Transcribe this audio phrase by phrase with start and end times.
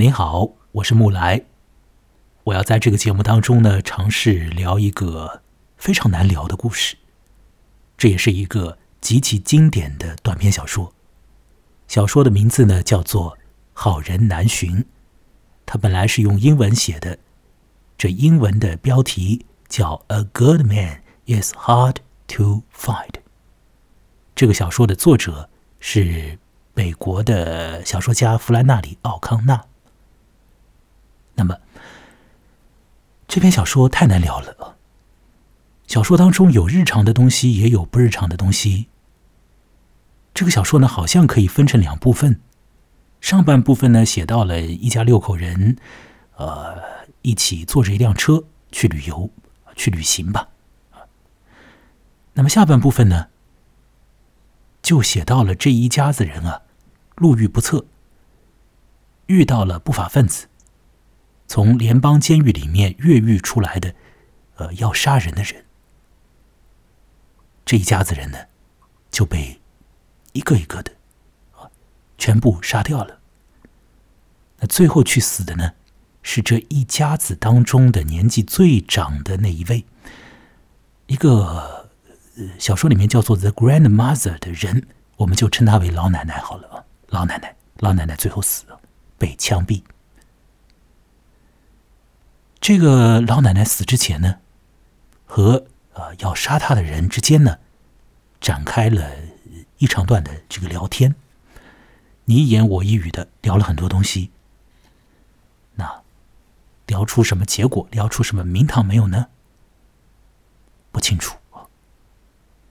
[0.00, 1.44] 您好，我是木来。
[2.44, 5.42] 我要在这个节目当中呢，尝试聊一个
[5.76, 6.96] 非常难聊的故事。
[7.96, 10.94] 这也是一个极其经典的短篇小说。
[11.88, 13.32] 小说的名字呢叫做
[13.72, 14.76] 《好人难寻》，
[15.66, 17.18] 它本来是用英文写的，
[17.96, 21.96] 这英文的标题叫《A Good Man Is Hard
[22.28, 23.10] to Find》。
[24.36, 26.38] 这个小说的作者是
[26.74, 29.64] 美国的小说家弗兰纳里·奥康纳。
[31.38, 31.56] 那么，
[33.28, 34.76] 这篇小说太难聊了。
[35.86, 38.88] 小说当中有日常的东西，也有不日常的东西。
[40.34, 42.40] 这个小说呢，好像可以分成两部分。
[43.20, 45.76] 上半部分呢，写到了一家六口人，
[46.36, 46.82] 呃，
[47.22, 49.30] 一起坐着一辆车去旅游，
[49.76, 50.48] 去旅行吧。
[52.34, 53.28] 那么下半部分呢，
[54.82, 56.62] 就写到了这一家子人啊，
[57.14, 57.86] 路遇不测，
[59.26, 60.48] 遇到了不法分子。
[61.48, 63.94] 从联邦监狱里面越狱出来的，
[64.56, 65.64] 呃，要杀人的人，
[67.64, 68.38] 这一家子人呢，
[69.10, 69.58] 就被
[70.32, 70.92] 一个一个的
[71.56, 71.70] 啊，
[72.18, 73.18] 全部杀掉了。
[74.58, 75.72] 那最后去死的呢，
[76.22, 79.86] 是这一家子当中的年纪最长的那一位，
[81.06, 81.90] 一个
[82.58, 86.84] 小说里面叫做 The Grandmother 的人，我们就称她为老奶奶好了啊。
[87.08, 88.78] 老奶奶，老奶奶最后死了，
[89.16, 89.82] 被枪毙。
[92.60, 94.40] 这个老奶奶死之前呢，
[95.24, 97.58] 和呃要杀她的人之间呢，
[98.40, 99.10] 展开了
[99.78, 101.14] 一长段的这个聊天，
[102.26, 104.30] 你一言我一语的聊了很多东西。
[105.76, 106.02] 那
[106.86, 107.86] 聊出什么结果？
[107.90, 109.28] 聊出什么名堂没有呢？
[110.90, 111.62] 不清楚啊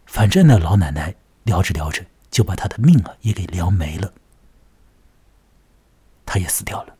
[0.05, 4.13] 反正呢，老奶奶聊着聊着就把她的命啊也给聊没了，
[6.25, 6.96] 她也死掉了。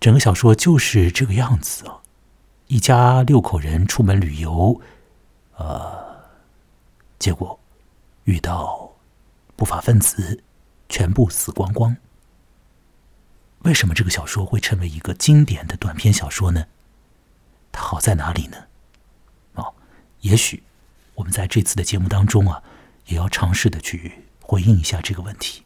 [0.00, 2.00] 整个小说就是这个样子啊，
[2.68, 4.80] 一家六口人出门旅游，
[5.56, 6.24] 呃，
[7.18, 7.58] 结果
[8.24, 8.92] 遇到
[9.56, 10.42] 不法分子，
[10.88, 11.96] 全部死光光。
[13.62, 16.66] 为什么这个小说会成为一个经典的短篇小说呢？
[17.72, 18.56] 它好在哪里呢？
[19.54, 19.74] 哦，
[20.20, 20.62] 也许
[21.16, 22.62] 我们在这次的节目当中啊，
[23.06, 25.64] 也要尝试的去回应一下这个问题。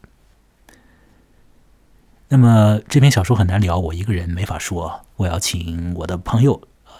[2.33, 6.93] 那么这篇小说很难聊，我一个人没法说，我要请我的朋友呃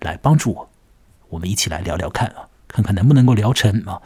[0.00, 0.68] 来帮助我，
[1.30, 4.02] 我们一起来聊聊看啊，看看能不能够聊成啊，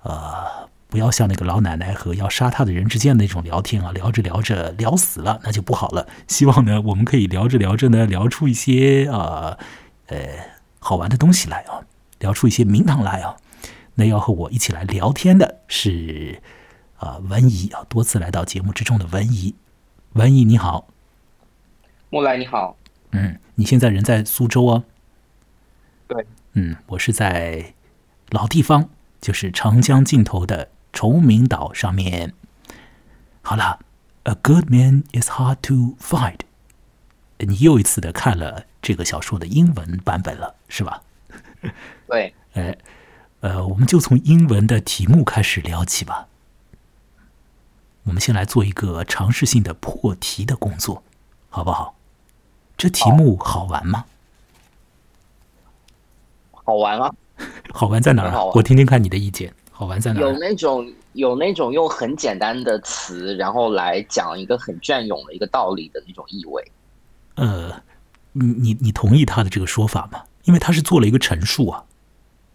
[0.00, 6.08] 呃，不要像那个老奶奶和要杀她的人之间的那种聊天啊，聊着聊着聊死了，那就不好了。
[6.26, 9.58] 希望呢，我们可以聊着聊着呢，聊出一些啊
[10.06, 10.16] 呃
[10.78, 11.84] 好玩的东西来啊，
[12.18, 13.36] 聊出一些名堂来啊。
[13.96, 16.40] 那要和我一起来聊天的是
[16.96, 19.54] 啊文怡啊，多次来到节目之中的文怡。
[20.16, 20.88] 文怡你好，
[22.08, 22.74] 莫来你好，
[23.10, 24.84] 嗯，你现在人在苏州哦？
[26.08, 27.74] 对，嗯，我是在
[28.30, 28.88] 老地方，
[29.20, 32.32] 就是长江尽头的崇明岛上面。
[33.42, 33.80] 好了
[34.22, 36.38] ，A good man is hard to find。
[37.40, 41.02] 你又一次的看了这个小说的英文版本了，是吧？
[42.06, 42.78] 对， 哎，
[43.40, 46.28] 呃，我们就从英文的题目开始聊起吧。
[48.06, 51.02] 我们先来做一个尝试性的破题的工作，
[51.50, 51.94] 好不好？
[52.76, 54.04] 这题目好玩吗？
[56.52, 57.12] 好玩啊！
[57.72, 58.44] 好玩在哪儿啊？
[58.54, 59.52] 我听听看你的意见。
[59.70, 60.22] 好玩在哪儿？
[60.22, 66.72] 有那种有那种用很简单的词，然后来讲一个很隽永的一个道理的那种意味。
[67.34, 67.82] 呃，
[68.32, 70.22] 你你你同意他的这个说法吗？
[70.44, 71.84] 因为他是做了一个陈述啊，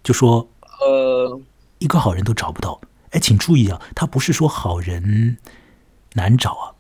[0.01, 0.47] 就说
[0.79, 1.39] 呃，
[1.79, 2.79] 一个好人都找不到。
[3.11, 5.37] 哎，请注意啊，他不是说好人
[6.13, 6.75] 难找啊，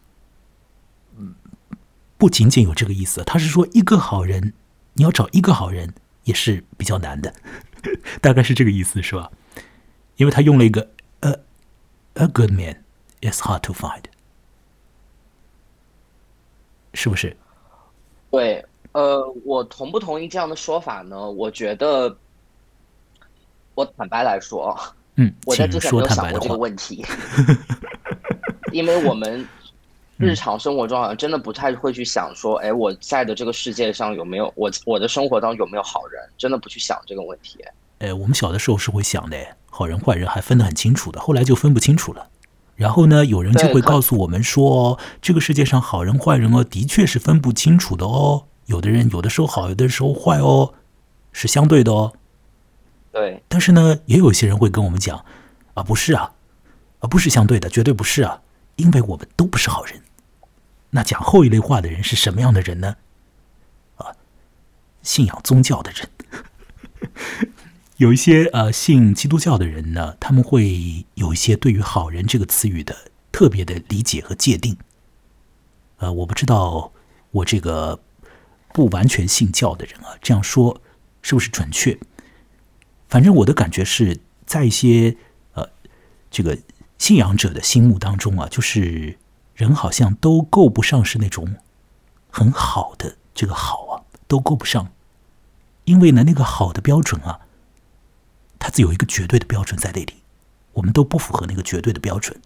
[2.17, 4.53] 不仅仅有这个意思，他是说一个好人，
[4.93, 5.93] 你要找一个好人
[6.23, 7.33] 也是比较难的，
[8.21, 9.31] 大概是这个意思，是吧？
[10.17, 10.89] 因为他用了一个
[11.21, 11.31] a
[12.13, 12.83] a good man
[13.21, 14.03] is hard to find，
[16.93, 17.35] 是不是？
[18.29, 18.63] 对，
[18.93, 21.29] 呃，我同不同意这样的说法呢？
[21.29, 22.15] 我觉得，
[23.73, 24.79] 我坦白来说。
[25.15, 27.05] 嗯，我在之前没有想过这个问题，
[28.71, 29.45] 因为我们
[30.17, 37.59] 日常生活中好像真的不太会去想说，哎，我在的这个世界上有没有我我的生活当中有没有好人，真的不去想这个问题。
[37.99, 39.37] 哎，我们小的时候是会想的，
[39.69, 42.27] 好人坏人还分得很清楚的，后来就分不清楚了。
[42.75, 50.73] 然后呢，有人就会告诉我们说，这个世界上好人坏人哦，的确是分不清楚的哦，有的人有的时候好，有的时候坏哦，
[51.31, 52.13] 是相对的哦。
[53.11, 55.25] 对，但是呢，也有些人会跟我们讲，
[55.73, 56.33] 啊，不是啊，
[56.99, 58.41] 啊，不是相对的，绝对不是啊，
[58.77, 60.01] 因为我们都不是好人。
[60.91, 62.95] 那讲后一类话的人是什么样的人呢？
[63.97, 64.15] 啊，
[65.01, 66.09] 信仰宗教的人。
[67.97, 72.95] 有一些呃信基督教的人呢，他们会有一些对于“好人”这个词语的
[73.31, 74.77] 特别的理解和界定。
[75.97, 76.91] 呃，我不知道
[77.29, 77.99] 我这个
[78.73, 80.81] 不完全信教的人啊，这样说
[81.21, 81.97] 是不是准确？
[83.11, 85.17] 反正我的感觉是在一些
[85.51, 85.69] 呃
[86.31, 86.57] 这个
[86.97, 89.19] 信仰者的心目当中啊，就是
[89.53, 91.57] 人好像都够不上是那种
[92.29, 93.93] 很好的这个好啊，
[94.29, 94.93] 都够不上，
[95.83, 97.41] 因为呢，那个好的标准啊。
[98.57, 100.13] 它自有一个绝对的标准在那里，
[100.71, 102.39] 我们都不符合那个绝对的标准。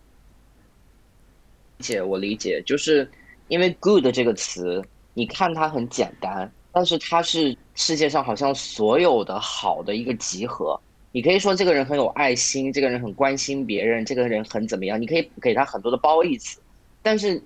[1.78, 3.08] 理解，我理解，就是
[3.50, 4.82] 因为 “good” 这个词，
[5.14, 10.78] 你看它很简单，但是他是世界上好像所有的好的一个集合。
[11.14, 16.60] 你可以说这个人很有爱心，这个人很关心别人，这个人很怎么样，你可以给他很多的褒义词。
[17.02, 17.42] 但是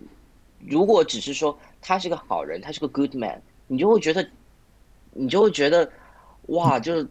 [0.65, 4.27] 如果只是说他是个好人，他是个 good man，你就会觉得，
[5.11, 5.87] 你就会觉得，
[6.47, 7.07] 哇，就是。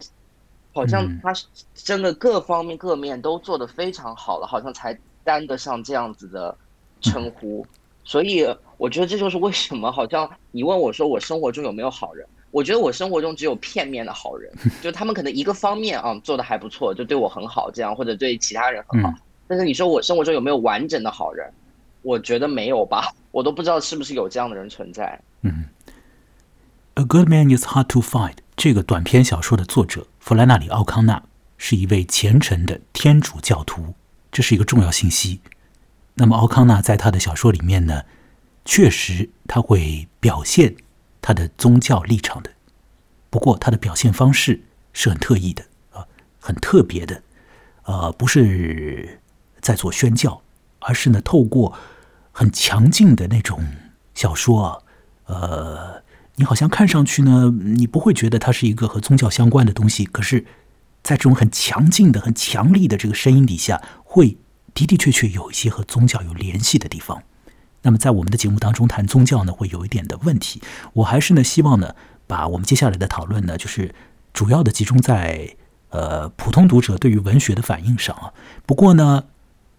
[0.71, 6.55] 好像他是真的各方面各面都做得非常好了，好像才担得上这样子的
[7.01, 7.65] 称呼。
[8.09, 8.43] 所以
[8.77, 14.51] 我觉得这就是为什么，好像你问我说我生活中有没有好人，我觉得我生活中只有片面的好人，
[14.81, 19.13] 就他们可能一个方面啊做的还不错，就对我很好这样，或者对其他人很好。
[19.47, 21.47] 但是你说我生活中有没有完整的好人，
[22.01, 25.21] 我觉得没有吧，我都不知道是不是有这样的人存在。
[25.43, 25.65] 嗯
[26.95, 28.37] ，A good man is hard to find。
[28.57, 31.21] 这个短篇小说的作者弗莱纳里·奥康纳
[31.59, 33.93] 是一位虔诚的天主教徒，
[34.31, 35.39] 这是一个重要信息。
[36.19, 38.03] 那么，奥康纳在他的小说里面呢，
[38.65, 40.75] 确实他会表现
[41.21, 42.51] 他的宗教立场的，
[43.29, 44.61] 不过他的表现方式
[44.93, 46.05] 是很特异的啊，
[46.39, 47.23] 很特别的，
[47.83, 49.21] 呃，不是
[49.61, 50.41] 在做宣教，
[50.79, 51.73] 而是呢，透过
[52.31, 53.65] 很强劲的那种
[54.13, 54.77] 小说啊，
[55.25, 56.03] 呃。
[56.35, 60.05] 你好像看上去呢，你不会觉得它是一个和宗教相关的东西。
[60.05, 60.45] 可是，
[61.03, 64.37] 在这种很强劲的、很强力的这个声音底下，会
[64.73, 67.23] 的的确确有一些和宗教有联系的地方。
[67.81, 70.61] 那么，在我们的节目当中谈宗教呢，会有一点的问题。
[70.93, 71.95] 我还是呢，希望呢，
[72.27, 73.95] 把我们接下来的讨论呢，就是
[74.33, 75.55] 主要的集中在
[75.89, 78.33] 呃普通读者对于文学的反应上啊。
[78.65, 79.25] 不过呢，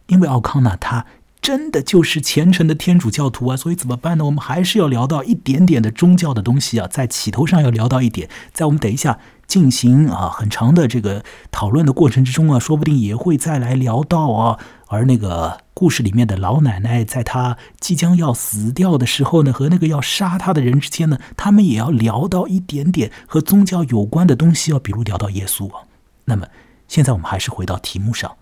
[0.07, 1.07] 因为奥康呢，他。
[1.43, 4.27] 真的就是虔诚的天主教徒啊，所以怎么办呢？
[4.27, 14.59] 我们还是要聊到一点点的宗教的东西啊，在起头上要聊到一点，在我们等一下进行啊很长的这个讨论的过程之中啊，说不定也会再来聊到啊。
[14.93, 25.87] 而那个故事里面的老奶奶，在她即将要死掉的时候呢，和那个要杀她的人之间呢，他们也要聊到一点点和宗教有关的东西啊，比如聊到耶稣啊。
[26.25, 26.45] 那么
[26.89, 28.37] 现在我们还是回到题目上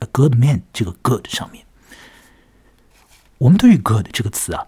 [0.00, 1.64] ，a good man 这个 good 上面。
[3.38, 4.66] 我们对于 “good” 这个词啊，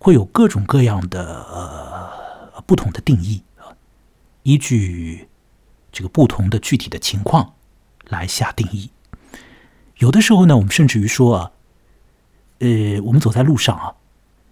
[0.00, 3.70] 会有各种各样的呃不同的定义啊，
[4.42, 5.28] 依据
[5.92, 7.54] 这个不同的具体的情况
[8.08, 8.90] 来下定义。
[9.98, 11.50] 有的时候呢，我们甚至于说啊，
[12.58, 13.94] 呃，我们走在路上啊，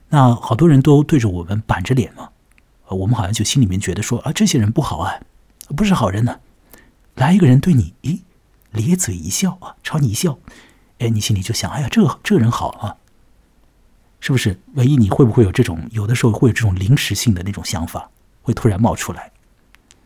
[0.09, 2.31] 那好多人都对着我们板着脸嘛，
[2.89, 5.21] 我们好像就心里面觉得说啊，这些人不好啊，
[5.77, 6.41] 不是好人呢。
[7.15, 8.21] 来一个人对你，咦，
[8.73, 10.39] 咧嘴一笑啊，朝你一笑，
[10.99, 12.97] 哎，你心里就想，哎呀，这个这个人好啊。
[14.21, 14.59] 是不是？
[14.73, 15.79] 唯一你会不会有这种？
[15.91, 18.09] 有的时候会有这种临时性的那种想法，
[18.41, 19.31] 会突然冒出来。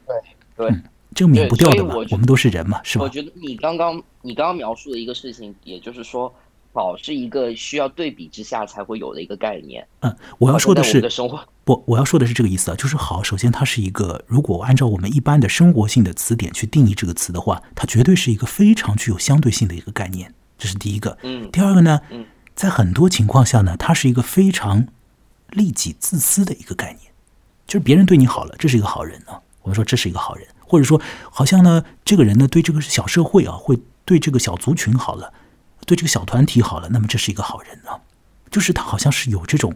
[0.04, 0.16] 对
[0.56, 0.80] 对，
[1.18, 1.94] 这个免不掉的嘛。
[2.12, 3.04] 我们都是人嘛，是吧？
[3.04, 6.32] 我觉得你刚刚你刚刚描述的一个事情，也就是说，
[6.72, 9.84] 好是一个需要对比之下才会有的一个概念。
[10.00, 13.20] 嗯，我要说的是，生活不，我要说的是这个意思啊，就是好。
[13.20, 20.32] 首先，它是一个，如果按照我们一般的生活性的词典去定义这个词的话，它绝对是一个非常具有相对性的一个概念。
[20.56, 21.18] 这是第一个。
[21.22, 21.50] 嗯。
[21.50, 22.00] 第二个呢？
[22.10, 22.24] 嗯。
[22.54, 24.86] 在很多情况下呢，它是一个非常
[25.50, 27.12] 利己自私的一个概念，
[27.66, 29.40] 就是别人对你好了，这是一个好人啊。
[29.62, 35.32] 我们说这是一个好人，或者说好像呢，这个人呢对这个小社会啊，会对这个小族群好了，
[35.86, 37.98] 对这个小团体好了，那么这是一个好人啊。
[38.50, 39.74] 就是他好像是有这种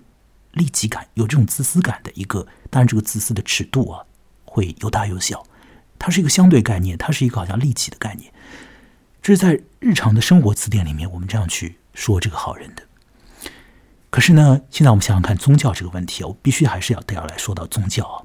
[0.52, 4.04] 利己感、有这种自私感的一个，当然这个自私的尺度啊
[4.44, 5.44] 会有大有小，
[5.98, 8.32] 它是一个相对概念，它是一个好像利己的概念。
[9.20, 11.78] 这是在日常的生活词典里面，我们这样去。
[11.94, 12.82] 说这个好人的，
[14.08, 18.24] 可是呢，现在我们想想看宗教这个问题我必须还是要都要来说到宗教啊。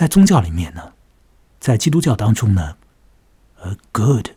[0.00, 0.94] 在宗教里面呢，
[1.58, 2.78] 在基督教当中呢，
[3.56, 4.28] 呃，good，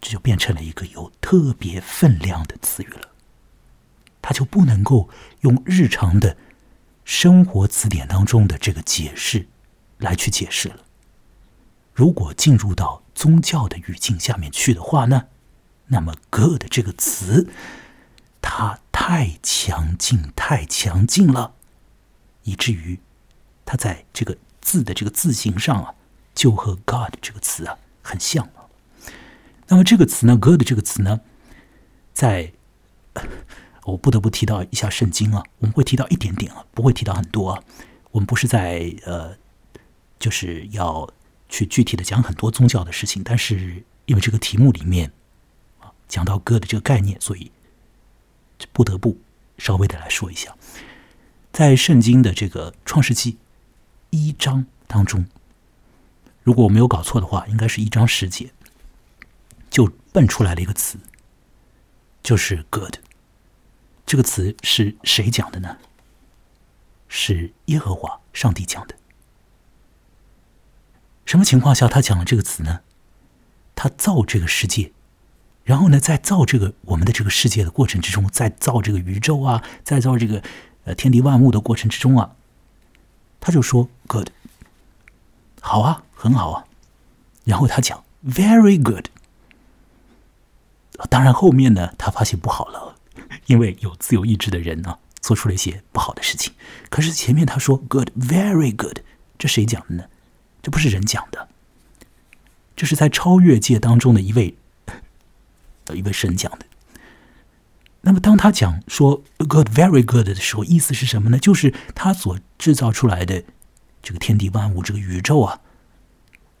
[0.00, 3.10] 这就变成了一个有特别分量的词语了，
[4.22, 6.38] 它就不能够用日常的
[7.04, 9.46] 生活词典当中的这个解释
[9.98, 10.78] 来去解释了。
[11.92, 15.26] 如果进入到宗教的语境下面去的话呢？
[15.88, 17.50] 那么，“good” 这个词，
[18.40, 21.52] 它太强劲，太强劲了，
[22.44, 22.98] 以至于
[23.66, 25.94] 它在这个字的这个字形上啊，
[26.34, 28.66] 就和 God 这个词啊很像啊。
[29.68, 31.20] 那么这个词呢，God 这个词呢，
[32.12, 32.52] 在
[33.84, 37.62] 我不得不提到一下圣经啊，我们会提到一点点啊，不会提到很多啊。
[38.12, 39.36] 我们不是在呃，
[40.18, 41.08] 就是要
[41.48, 45.12] 去具体的讲很多宗教的事情，但是因为这个题目里面
[45.80, 47.52] 啊讲到 God 这个概念，所以
[48.72, 49.18] 不得不
[49.58, 50.56] 稍微的来说一下，
[51.52, 53.36] 在圣经的这个创世纪
[54.16, 55.26] 一章当中，
[56.42, 58.52] 如果我没有搞错的话，应该是一章十节。
[59.70, 60.98] 就蹦出来了一个词，
[62.22, 62.98] 就是 “good”。
[64.06, 65.78] 这个词是谁讲的呢？
[67.08, 68.94] 是耶和华上帝讲的。
[71.26, 72.82] 什么情况下他讲了这个词呢？
[73.74, 74.92] 他造这个世界，
[75.64, 80.40] 然后呢，在造这个我们的这个世界的过程之中，在造这个宇宙啊，在造这个
[80.84, 82.36] 呃天地万物的过程之中啊，
[83.44, 84.28] 他就说 “good”，
[85.60, 86.64] 好啊，很好啊。
[87.44, 89.08] 然后他讲 “very good”。
[91.10, 92.96] 当然，后面呢，他发现不好了，
[93.44, 96.54] 因为有自由意志的人呢，做出了一些不好的事情。
[96.88, 99.00] 可是前面他说 “good, very good”，
[99.36, 100.04] 这谁讲的呢？
[100.62, 101.46] 这不是人讲的，
[102.74, 104.56] 这是在超越界当中的一位
[105.92, 106.64] 一位神讲的。
[108.06, 111.38] 那么，当他讲说 “good, very good” 的时候，意思是什么呢？
[111.38, 113.42] 就是他所制造出来的
[114.02, 115.60] 这个天地万物，这个宇宙啊，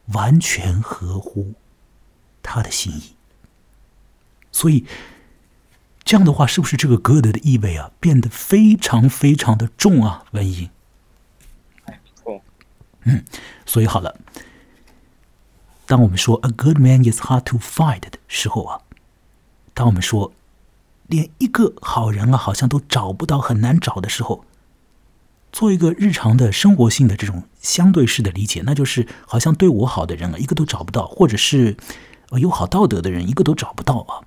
[0.06, 1.52] 完全合乎
[2.42, 3.14] 他的心意。
[4.50, 4.86] 所以，
[6.02, 10.24] 这样的话，是不是这个 “good” 的意味啊，变得非常非常的重啊？
[10.30, 10.70] 文英，
[13.02, 13.22] 嗯，
[13.66, 14.18] 所以好了，
[15.84, 18.80] 当我们说 “a good man is hard to find” 的时候啊，
[19.74, 20.32] 当我们说
[21.06, 24.44] 连一个好人啊，好像都找不到，很难找的时候，
[25.52, 31.76] 做一个日常的生活性的这种相对式的理解，那就是好像对我好的人啊，一个都找不到，或者是
[32.38, 34.24] 有好道德的人，一个都找不到啊。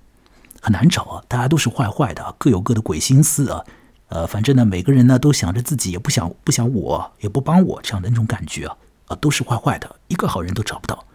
[0.60, 3.64] 很难找啊，大家都是坏坏的，各有各的鬼心思啊。
[4.10, 11.06] 呃，反正呢，每个人呢都想着自己，也不想不想我，也不帮我这样的那种感觉啊，啊，都是坏坏的，一个好人都找不到。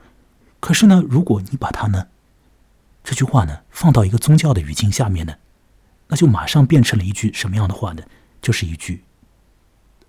[0.60, 2.06] 可是呢，如果你把它呢
[3.02, 5.34] 这句话呢放到一个宗教的语境下面呢，
[6.12, 8.02] 那就马上变成了一句什么样的话呢？
[8.42, 9.02] 就是一句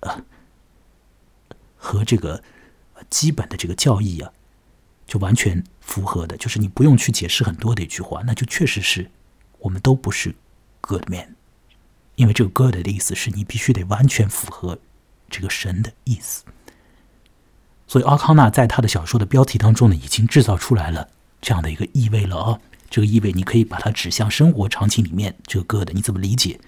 [0.01, 0.21] 呃
[1.77, 2.43] 和这个
[3.09, 4.29] 基本的这个教义啊，
[5.07, 9.09] 就完全符合的，就是你不用去解释很多的一句话，那就确实是。
[9.59, 10.35] 我们都不是
[10.81, 11.35] good man，
[12.15, 14.77] 因为这个 good 的意思是你必须得完全符合
[15.29, 16.43] 这个神的意思。
[17.87, 21.07] 所以奥康纳在他的小说的标题当中呢，已经制造出来了
[21.39, 22.59] 这样的一个意味了啊。
[22.93, 26.59] 这个意味你可以把它指向生活场景里面，这个歌的你怎么理解？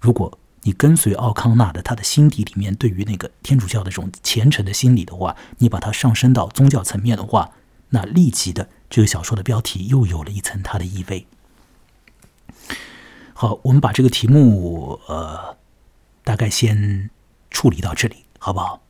[0.00, 7.52] 如果你跟随奥康纳的他的心底里面对于那个天主教的这种虔诚的心理的话，你把它上升到宗教层面的话，
[7.90, 11.28] 那立即的这个小说的标题又有了一层它的意味。
[13.32, 15.56] 好，我们把这个题目呃，
[16.24, 17.08] 大概先
[17.52, 18.82] 处理到这里，好不好？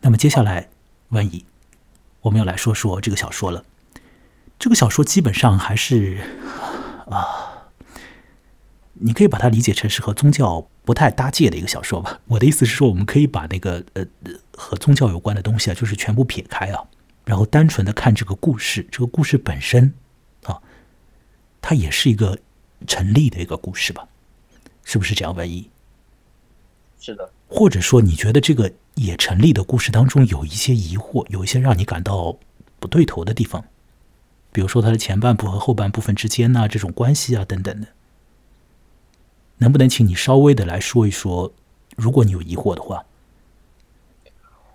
[0.00, 0.70] 那么接下来，
[1.10, 1.44] 万一
[2.22, 3.62] 我们要来说说这个小说了。
[4.58, 6.18] 这个小说基本上还是
[7.08, 7.70] 啊，
[8.94, 12.20] 你可以把它理解成是和宗教不太搭界的一个小说吧。
[12.26, 14.04] 我的意思是说，我们可以把那个呃
[14.52, 16.84] 和宗教有关的东西啊，就是全部撇开啊，
[17.24, 19.94] 然后单纯的看这个故事，这个故事本身
[20.44, 20.60] 啊，
[21.60, 22.38] 它也是一个。
[22.86, 24.06] 成立的一个故事吧，
[24.84, 25.34] 是不是这样？
[25.34, 25.68] 文艺
[27.00, 32.38] 是的，或者说你觉得这个也成立的故事当中有一些疑惑，有一些让你感到
[32.78, 33.64] 不对头的地方，
[34.52, 37.88] 比如说它的前半部和后半部分之间呢这种关系啊等等的，
[39.58, 41.52] 能不能请你稍微的来说一说？
[41.96, 43.04] 如果你有疑惑的话，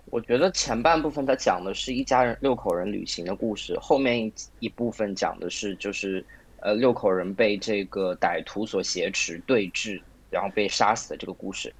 [0.05, 6.25] 我觉得前半部分它讲的是一家人六口人旅行的故事，后面一部分讲的是就是。
[6.65, 11.73] 呃，六口人被这个歹徒所挟持对峙，然后被杀死的这个故事，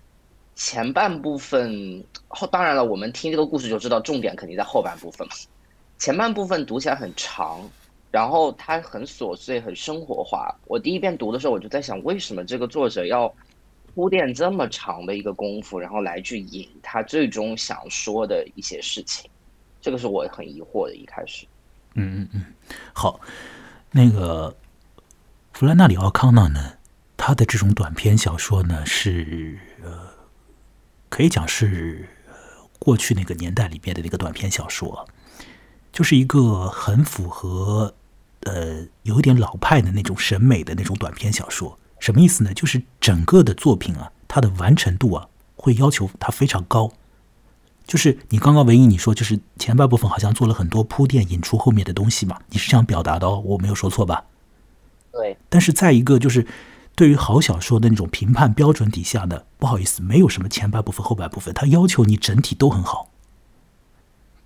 [0.56, 5.34] 前半部分后当然了，我们听这个故事就知道重点肯定在后半部分嘛。
[5.98, 7.62] 前半部分读起来很长，
[8.14, 10.56] 然后它很琐碎、很生活化。
[10.68, 13.34] 我第一遍读的时候，我就在想，为什么这个作者要
[13.96, 19.28] 铺垫这么长的一个功夫，然后来去引他最终想说的一些事情？
[19.82, 20.96] 这个是我很疑惑的。
[20.96, 21.48] 一开始，
[21.96, 22.46] 嗯嗯嗯，
[22.94, 23.20] 好，
[23.90, 24.56] 那个。
[25.54, 26.74] 弗兰纳里奥康纳呢，
[27.16, 30.10] 他的这种短篇小说呢，是呃，
[31.10, 32.10] 可以讲是
[32.80, 35.08] 过去那个年代里边的那个短篇小说，
[35.92, 37.94] 就是一个很符合
[38.46, 42.54] 呃有一点老派的那种审美的那种短篇小说，什么意思呢？
[42.54, 46.92] 就是整个的作品啊，它的完成度啊，会要求它非常高。
[47.86, 52.40] 就是你刚刚唯一你说，就是前半部分好像做了很多铺垫，引出后面的东西嘛？
[52.50, 54.24] 你是这样表达的哦，我没有说错吧？
[55.12, 55.38] 对。
[55.50, 56.48] 但是在一个就是
[56.96, 63.10] 对于好小说的那种评判标准底下呢，不好意思，没有什么前半部分、后半部分，它要求你整体都很好。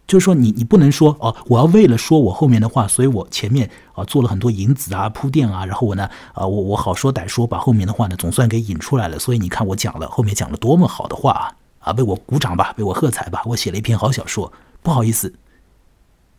[0.08, 9.20] 就是说，你你不能说哦，我要为了说我后面的话，所以我前面啊做了很多引子啊铺垫啊，然后我呢啊我我好说歹说，把后面的话呢总算给引出来了。
[9.20, 14.54] 所以你看我讲了后面讲了多么好的话啊啊，为我鼓掌吧，为我喝彩吧，我写了一篇好小说。
[14.82, 15.34] 不好意思，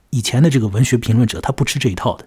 [0.08, 2.26] 以前的这个文学评论者他不吃这一套的，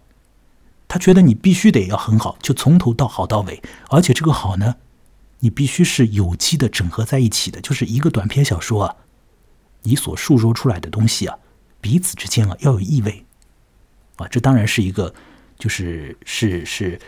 [0.88, 4.76] 他觉得你必须得要很好，就从头到好到尾，而且这个好呢，
[5.40, 8.96] 你必须是有机的整合在一起的，就是一个短篇小说啊。
[9.84, 11.38] 你所述说出来的东西啊，
[11.80, 13.26] 彼此之间啊要有意味，
[14.18, 15.14] 啊，这当然是一个，
[15.58, 17.00] 就是是是，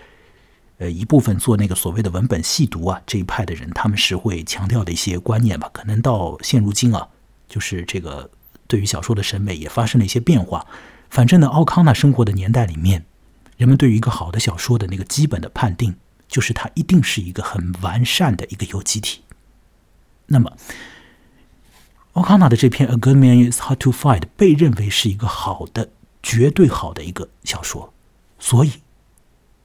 [0.80, 5.70] 呃，一部分做那个所谓的文本细读啊这一派的人，他们是会强调的一些观念吧。
[5.72, 7.08] 可能到现如今啊，
[7.48, 8.32] 就是这个
[8.68, 10.66] 对于小说的审美也发生了一些变化。
[11.12, 13.06] 反正呢，奥康纳生活的年代里面，
[13.56, 15.96] 人们对于一个好的小说的那个基本的判定，
[16.28, 19.22] 就是它一定是一个很完善的一个有机体。
[20.26, 20.52] 那么。
[22.14, 25.90] O'Connor 的这篇《A Good Man Is Hard to Find》被认为是一个好的、
[26.22, 27.92] 绝对好的一个小说，
[28.38, 28.74] 所以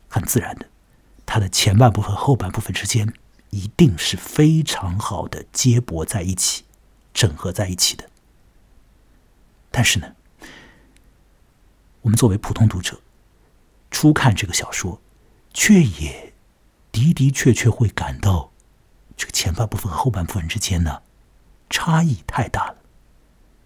[0.08, 0.66] 很自然的，
[1.26, 3.12] 它的前半部分、后半部分之间
[3.50, 6.64] 一定是非常好的接驳在一起、
[7.12, 8.08] 整合在一起的。
[9.70, 10.14] 但是呢，
[12.00, 12.98] 我们作为普通读者，
[13.90, 15.02] 初看这个小说，
[15.52, 16.32] 却也
[16.90, 18.50] 的的确确会感到
[19.18, 21.02] 这个前半部分和后半部分之间呢。
[21.70, 22.76] 差异太大了，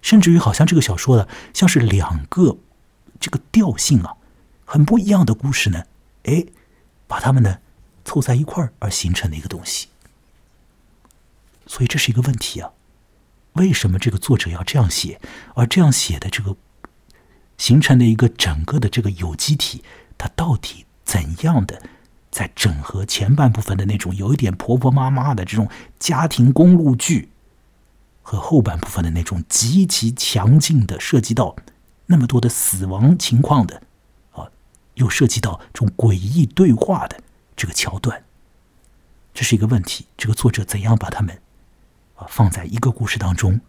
[0.01, 2.57] 甚至于好像这个小说呢，像是两个
[3.21, 4.17] 这个调性啊
[4.65, 5.85] 很不一样的故事呢，
[6.25, 6.45] 哎，
[7.07, 7.59] 把它们呢
[8.05, 9.89] 凑在一块儿而形成的一个东西。
[11.67, 12.71] 所以这是一个问题啊，
[13.53, 15.21] 为什么这个作者要这样写？
[15.55, 16.57] 而这样写的这个
[17.57, 19.85] 形成的一个整个的这个有机体，
[20.19, 21.81] 它到底怎样的
[22.31, 27.29] 在整合前半部分的那种有一点婆婆妈妈的这种家庭公路剧？
[28.23, 31.57] 和后半部分的那种极其强劲的，涉及到
[32.07, 33.83] 那么多的死亡情况的，
[34.31, 34.49] 啊，
[34.95, 37.21] 又涉及到这种诡异对话的
[37.57, 38.25] 这个桥段，
[39.35, 40.07] 这是一个问题。
[40.17, 41.41] 这个作者怎样把他们
[42.15, 43.61] 啊放在一个故事当中，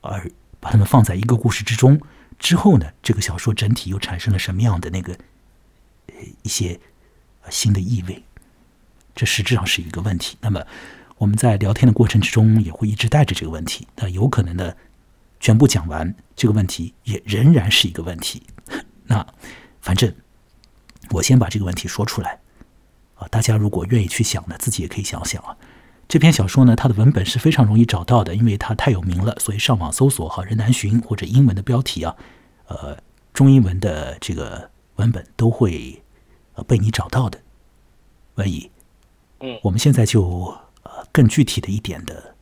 [0.00, 2.00] 而把他们放在一个故事之中
[2.38, 5.12] 之后呢，这个小说整体又产生了什么样的那个
[6.06, 6.78] 呃一些
[7.50, 8.22] 新的意味？
[9.16, 10.38] 这实质上是一个问题。
[10.40, 10.64] 那么。
[11.18, 13.86] 我们在聊天的过程之中，也会一直带着这个问题。
[13.96, 14.76] 那有可能的，
[15.40, 18.44] 全部讲完这个问题，也仍然是一个问题。
[19.06, 19.26] 那
[19.80, 20.14] 反正
[21.10, 22.38] 我先把这个问题说出来
[23.16, 25.56] 啊，大家如果愿意去想呢，自己也可以想想啊。
[26.06, 32.14] 这篇小说呢，它的文本是非常容易找到的，因为它太有名了，所以上网搜索“好人难寻”或者英文的标题啊，
[32.68, 32.96] 呃，
[33.34, 36.00] 中英文的这个文本都会
[36.54, 37.40] 呃被你找到的。
[38.36, 38.70] 文怡，
[39.40, 40.56] 嗯，我们现在就。
[41.18, 42.36] 更具体的一点的，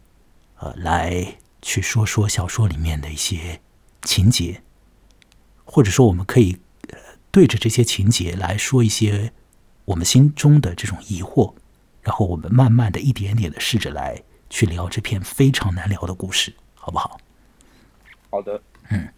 [0.59, 3.59] 呃，来去说说小说里面的一些
[4.03, 4.61] 情节，
[5.65, 6.59] 或者说我们可以
[6.91, 6.99] 呃
[7.31, 9.33] 对着这些情节来说一些
[9.87, 11.55] 我们心中的这种疑惑，
[12.03, 17.19] 然后我们慢慢的一点点的试着来去聊这篇非常难聊的故事，好不好？
[18.29, 18.61] 好的，
[18.91, 19.09] 嗯，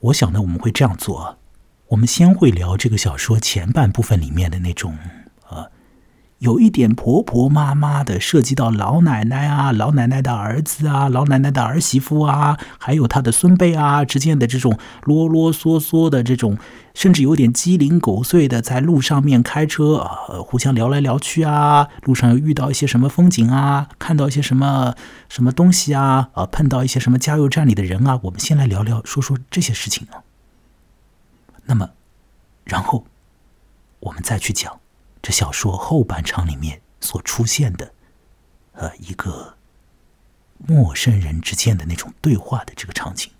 [0.00, 1.38] 我想呢，我们会这样做，
[1.86, 4.98] 我们先会聊这个小说前半部分里面的那种。
[6.40, 16.56] 有一点婆婆妈妈的，涉及到老奶奶啊、老奶奶的儿子啊、老奶奶的儿媳妇啊，还有她的孙辈啊之间的这种啰啰嗦嗦的这种，
[16.94, 24.94] 甚至有点鸡零狗碎的，在路上面开车啊，互相聊来聊去啊，路上又遇到一些什么风景啊，看到一些什么
[25.28, 30.24] 什么东西啊，啊，碰到一些什么加油站里的人啊，我们先来聊聊，说说这些事情啊。
[31.66, 31.90] 那么，
[32.64, 33.04] 然后
[34.00, 34.79] 我们再去讲。
[35.22, 37.92] 这小说后半场里面所出现的，
[38.72, 39.56] 呃，一个
[40.56, 43.30] 陌生人之间的那种对话的这个场景，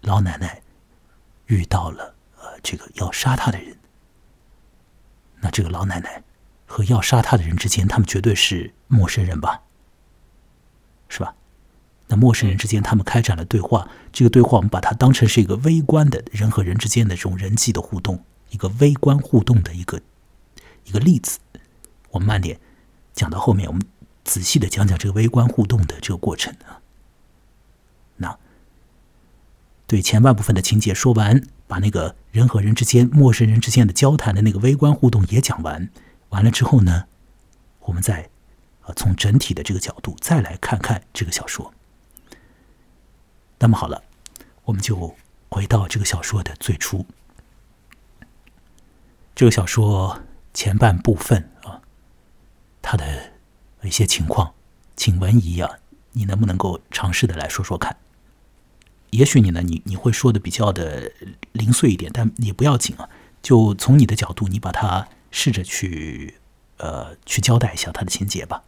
[0.00, 0.62] 老奶奶
[1.46, 3.76] 遇到了呃这个要杀她的人，
[5.40, 6.22] 那这个老奶奶
[6.66, 9.62] 和要杀她的人之间，他们绝对是陌生人吧？
[11.08, 11.34] 是吧？
[12.08, 20.00] 那陌生人之间他们开展了对话，这个对话我们把它当成是一个微观的人和人之间的这种人际的互动，一个微观互动的一个。
[20.90, 21.38] 一个例子，
[22.10, 22.58] 我们慢点
[23.12, 23.80] 讲到后面，我们
[24.24, 26.82] 仔细的讲讲这个微观互动的这个过程啊。
[28.16, 28.36] 那
[29.86, 35.88] 对前半部分的情节说完，把那个人和人之间、陌生人之间的交谈的那个微观互动也讲完，
[36.30, 37.04] 完了之后呢，
[37.82, 38.28] 我们再
[38.82, 41.72] 呃从整体的这个角度再来看看这个小说。
[43.60, 44.02] 那么好了，
[44.64, 45.14] 我们就
[45.50, 47.06] 回到这个小说的最初。
[49.36, 50.20] 这个小说
[50.52, 51.80] 前半部分啊，
[52.82, 53.32] 他的
[53.82, 54.52] 一些情况，
[54.96, 55.78] 请文怡啊，
[56.12, 57.96] 你能不能够尝试的来说说看？
[59.10, 61.10] 也许你呢，你你会说的比较的
[61.52, 63.08] 零碎一点，但也不要紧啊。
[63.42, 66.38] 就从你的角度，你把它试着去
[66.76, 68.62] 呃去交代一下它的情节吧。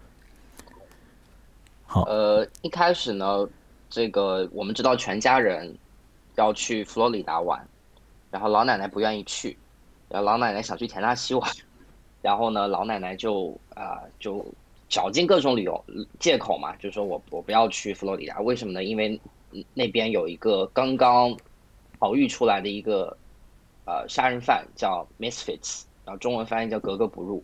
[1.85, 3.47] 好，呃，一开始呢，
[3.91, 5.77] 这个我们知道全家人
[6.37, 7.65] 要去佛罗里达玩，
[8.31, 9.59] 然后老奶奶不愿意去，
[10.09, 11.51] 然后老奶奶想去田纳西玩，
[12.23, 14.43] 然后呢，老奶奶就啊就
[14.89, 15.85] 找尽各种理由
[16.19, 18.85] 借口嘛，就说我我不要去佛罗里达，为什么呢？
[18.85, 19.21] 因为
[19.75, 21.37] 那边有一个刚刚
[22.01, 23.15] 逃狱出来的一个。
[23.85, 27.43] 呃，杀人犯叫 Misfits，然后中文翻译叫格格不入。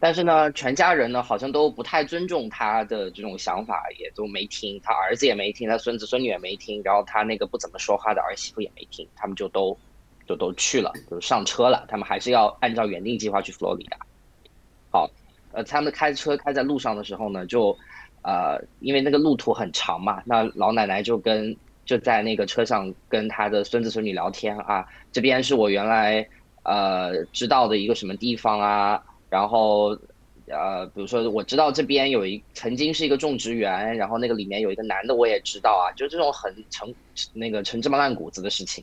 [0.00, 9.78] 但是呢，全家人呢好像都不太尊重他的这种想法，也都没听，他儿子也没听，他孙子孙女也没听，然后他那个不怎么说话的儿媳妇也没听，他们就都
[10.26, 11.84] 就都去了，就上车了。
[11.88, 13.96] 他们还是要按照原定计划去佛罗里达。
[14.90, 15.10] 好，
[15.52, 17.76] 呃，他们开车开在路上的时候呢，就
[18.22, 21.56] 呃，因为那个路途很长嘛，那老奶奶就跟。
[21.86, 26.26] 就在那个车上跟他的孙子孙女聊天啊，这边是我原来
[26.62, 29.88] 呃知道的一个什么地方啊，然后
[30.46, 36.90] 呃比如说我知道这边有一曾经是一个种植园，然后那个里面有一个男的我也知道啊，就这种很成
[37.34, 38.82] 那个成芝麻烂谷子的事情。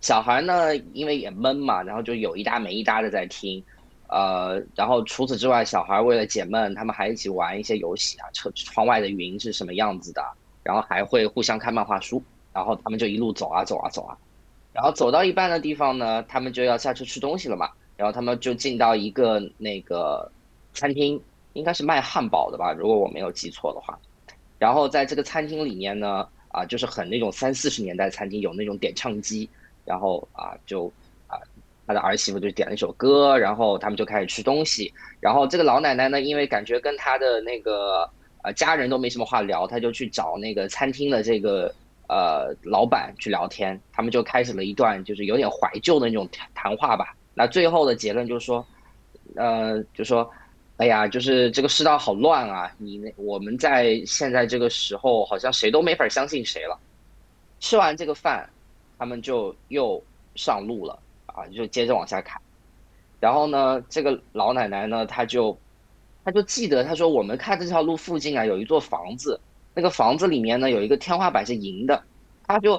[0.00, 3.62] 小孩呢因为也闷嘛，然后就有一搭没一搭的在听，
[4.08, 10.22] 呃，然后除此之外，小孩为了解闷，他们还一起玩一些游戏啊，车窗外的云是什么样子的。
[10.64, 14.14] 然后还会互相看漫画书，然后他们就一路走啊走啊走啊，
[14.74, 17.70] 然后走到一半的地方呢，他们就要下车吃东西了嘛。
[17.96, 20.30] 然后他们就进到一个那个
[20.74, 21.18] 餐厅，
[21.54, 23.98] 应该是卖汉堡的吧，如果我没有记错的话。
[24.58, 29.48] 然后在这个餐厅里面呢，啊，就是很那种三四十年代餐厅，有那种点唱机，
[29.88, 30.86] 然后啊就
[31.26, 31.40] 啊
[31.86, 34.92] 他的儿媳妇就点了一首歌，然后他们就开始吃东西。
[35.18, 38.08] 然后这个老奶奶呢，因为感觉跟她的那个。
[38.44, 41.74] 呃，家人都没什么话聊，她就去找那个餐厅的这个
[42.06, 47.16] 呃老板去聊天，他们就开始了一段就是有点怀旧的那种谈话吧。
[47.34, 48.64] 那最后的结论就是说，
[49.34, 50.30] 呃，就说，
[50.76, 52.72] 哎呀，就是这个世道好乱啊！
[52.78, 56.78] 你那我们在现在这个时候，好像谁都没法相信谁了。
[57.58, 58.48] 吃完这个饭，
[58.98, 60.02] 他们就又
[60.34, 62.40] 上路了啊，就接着往下砍。
[63.20, 65.56] 然后呢，这个老奶奶呢，她就。
[66.24, 69.40] 她就记得，她说我们看这条路附近啊，有一座房子，
[69.72, 72.02] 那个房子里面呢有一个天花板是银的，
[72.46, 72.76] 她就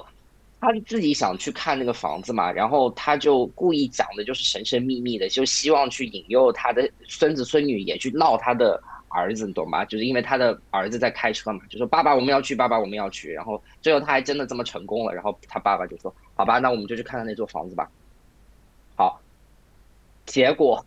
[0.60, 8.80] 她自己想去看那个房子嘛，然后她就故意讲的就是神神秘秘的，就希望去引诱她的孙子孙女也去闹她的
[9.10, 9.84] 儿子，你懂吧？
[9.84, 17.90] 就是因为他的儿子在开车嘛，就说爸爸我们要去，爸爸我们要去，然后最后他还真的这么成功了，然后他爸爸就说好吧，那我们就去看看那座房子吧。
[18.96, 19.20] 好，
[20.24, 20.84] 结果。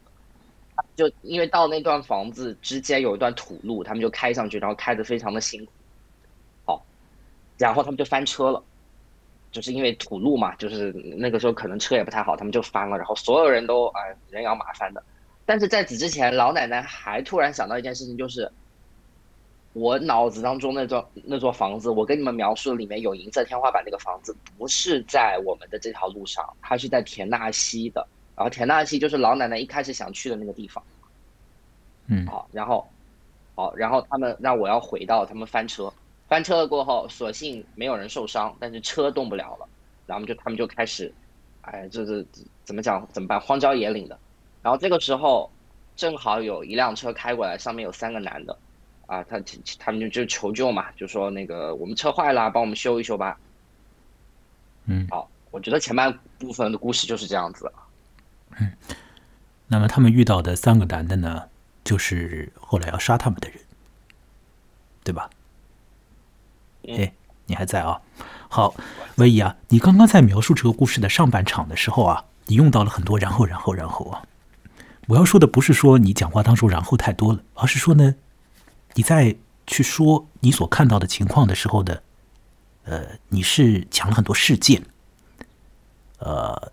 [0.95, 5.71] 就因为到那段房子之间有一段土路，他们就开上去，然后开的非常的辛苦。
[6.65, 6.83] 好，
[7.57, 8.61] 然后他们就翻车了，
[9.51, 15.03] 就是因为土路嘛，就是那个时候可能车也不太好，他们就翻了，然后所有人都哎人仰马翻的。
[15.45, 18.51] 但是在此之前，老奶奶还突然想到一件事情，就是
[19.73, 28.07] 我脑子当中那座那座房子，我跟你们描述里面有银色天花板那个房子，不是在我们的这条路上，它是在田纳西的。
[28.35, 30.83] 然后田纳西就是老奶奶一开始想去的那个地方，
[32.07, 32.87] 嗯，好，然后，
[33.53, 35.93] 好，然后他们让我要回到他们翻车，
[36.27, 39.67] 翻车了过后，所幸没有人受伤，但是车动不了了，
[40.07, 41.13] 然后就他们就开始，
[41.61, 42.25] 哎，这这
[42.63, 43.39] 怎么讲怎么办？
[43.39, 44.17] 荒郊野岭的，
[44.63, 45.51] 然后这个时候
[45.95, 48.57] 正好有一辆车开过来，上面有三个男的，
[49.05, 49.39] 啊，他
[49.77, 53.37] 他们就就求救嘛，就说那个我们车坏了，帮我们修一修吧，
[54.85, 57.71] 嗯，好，我觉得前半部分的故事就是这样子。
[58.57, 58.71] 嗯，
[59.67, 61.43] 那么他们遇到的三个男的呢，
[61.83, 63.59] 就是后来要杀他们的人，
[65.03, 65.29] 对吧？
[66.87, 67.13] 哎，
[67.45, 67.99] 你还在啊？
[68.49, 68.75] 好，
[69.15, 74.23] 威仪啊，你刚刚在描述这个故事的上半场的时候啊，你用到了很多然后然后然后啊。
[75.07, 78.15] 我要说的不是说你讲话当中然后太多了，而是说呢，
[78.93, 79.35] 你在
[79.67, 82.03] 去说你所看到的情况的时候的，
[82.85, 84.83] 呃，你是讲了很多事件，
[86.19, 86.71] 呃。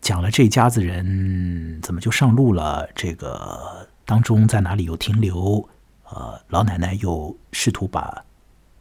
[0.00, 2.88] 讲了这家子人怎么就上路了？
[2.92, 5.68] 这个当中在哪里有停留？
[6.10, 8.24] 呃，老奶奶又试图把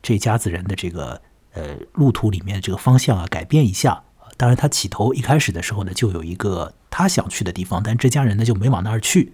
[0.02, 1.22] 这家子人的这个
[1.54, 4.04] 呃路途里面这个方向啊改变一下，
[4.42, 9.34] 当然，他起头一开始的时候呢，就有一个他想去的地方，但这家人呢就没往那儿去。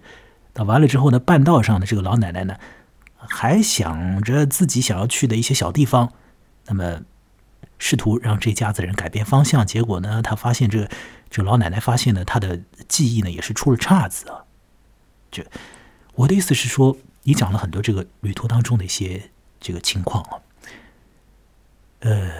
[0.52, 2.58] 那完了之后呢，半道上的这个老奶奶呢，
[3.16, 6.12] 还想着自己想要去的一些小地方，
[6.66, 7.00] 那么
[7.78, 9.66] 试图让这家子人改变方向。
[9.66, 10.86] 结果呢，他发现这
[11.30, 14.44] 这老奶奶发现呢，她的记忆呢也是出了岔子啊。
[15.30, 15.42] 这
[16.16, 20.36] 我的意思是说，你讲了很多这个旅途当中的一些这个情况啊，
[22.00, 22.30] 呃，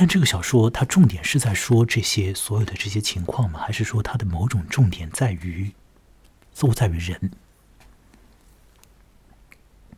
[0.00, 3.58] 但这个小说它重点是在说这些所有的这些情况吗？
[3.58, 5.72] 还是说它的某种重点在于？
[6.54, 7.32] 似乎在于人，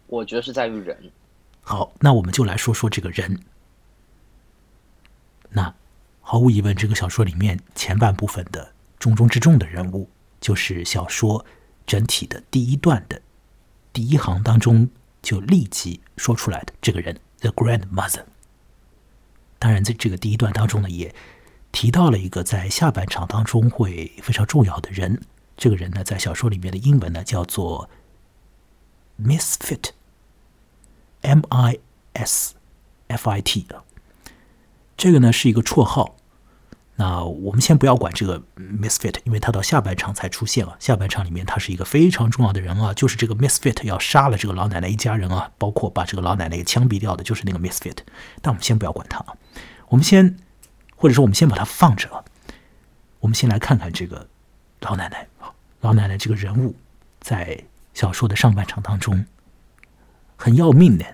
[0.07, 1.13] 我觉得是在于人。
[1.61, 3.43] 好，那我们就来说说这个人。
[5.51, 5.75] 那
[6.23, 10.09] 毫无疑问，这个小说里面前半部分的重中之重的人物，
[10.41, 11.45] 就是小说
[11.87, 13.21] 整体的第一段的
[13.93, 14.89] 第一行当中
[15.21, 18.25] 就立即说出来的这个人，The Grandmother。
[19.61, 21.15] 当然，在这个第一段当中呢，也
[21.71, 25.21] 提到了一个在下半场当中会非常重要的人。
[25.55, 27.91] 这个人呢，在小说里面的英文呢叫做
[29.23, 31.79] Misfit，M I
[32.15, 32.55] S
[33.09, 33.85] F I T 啊。
[34.97, 36.17] 这个呢是一个绰号。
[37.01, 40.77] 那我们先不要管这个 Misfit，因为他到下半场才出现啊。
[40.79, 47.97] 下半场里面他是一个非常重要的人啊，就是这个 Misfit 要杀了这个老奶奶一家人啊，包括把这个老奶奶给枪毙掉的，就是那个 Misfit。
[48.43, 49.33] 但我们先不要管他啊，
[49.89, 50.37] 我们先
[50.95, 52.23] 或者说我们先把它放着。
[53.21, 54.29] 我们先来看看这个
[54.81, 55.27] 老奶奶。
[55.81, 56.77] 老奶奶这个人物，
[57.19, 59.25] 在小说的上半场当中
[60.37, 61.07] 很要命的。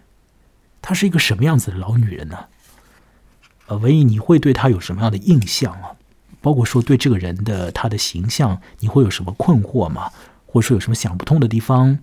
[0.83, 2.47] 她是一个什么样子的老女人呢？
[3.67, 5.93] 呃，文艺，你会对他有什么样的印象啊？
[6.41, 10.11] 包括说对这个人的他的形象，你会有什么困惑吗？
[10.47, 11.99] 或者说有什么想不通的地方？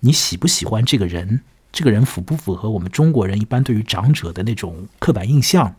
[0.00, 1.40] 你喜不喜欢这个人？
[1.72, 5.74] 这个人符不符合我们中国人一般对于长者的那种刻板印象？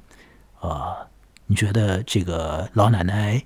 [0.61, 1.07] 呃，
[1.45, 3.43] 你觉得这个老奶奶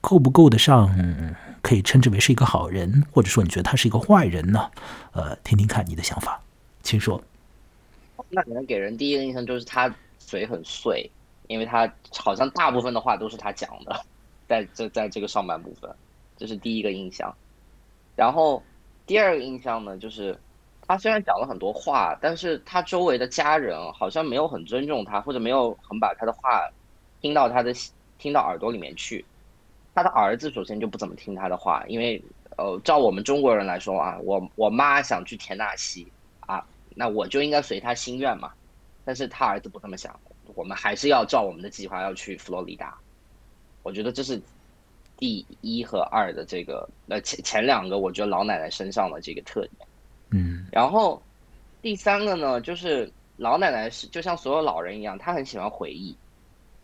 [0.00, 1.34] 够不够得上？
[1.60, 4.70] 可以称之为是一个好人，或者说你觉得他是一个坏人呢？
[5.12, 6.40] 呃，听听看你的想法，
[6.84, 7.22] 请说。
[8.30, 9.92] 那可能给人第一个印象就是他
[10.28, 11.10] 嘴很碎，
[11.46, 13.98] 因为他好像大部分的话都是他讲的，
[14.46, 15.90] 在这在这个上半部分，
[16.36, 17.34] 这是第一个印象。
[18.14, 18.62] 然后
[19.06, 20.38] 第二个印象呢，就是
[20.86, 26.68] 他虽然讲了很多话，但是他周围的家人好像没有很尊重他，或者没有很把他的话
[27.22, 27.72] 听到他的
[28.18, 29.24] 听到耳朵里面去。
[29.94, 32.22] 他的儿子首先就不怎么听他的话，因为
[32.56, 36.06] 呃，照我们中国人来说啊，我我妈想去田纳西
[36.40, 36.64] 啊，
[36.94, 38.52] 那我就应该随他心愿嘛。
[39.08, 40.14] 但是他儿子不这么想，
[40.54, 42.94] 我们还是要照我们的计划要去佛罗里达。
[43.82, 44.38] 我觉得这是
[45.16, 49.88] 第一和二的这个，呃前前两个我觉得老奶奶身上的这个特点。
[50.32, 51.22] 嗯，然后
[51.80, 56.14] 第三个呢，就是老奶奶是就像所有老人一样，她很喜欢回忆。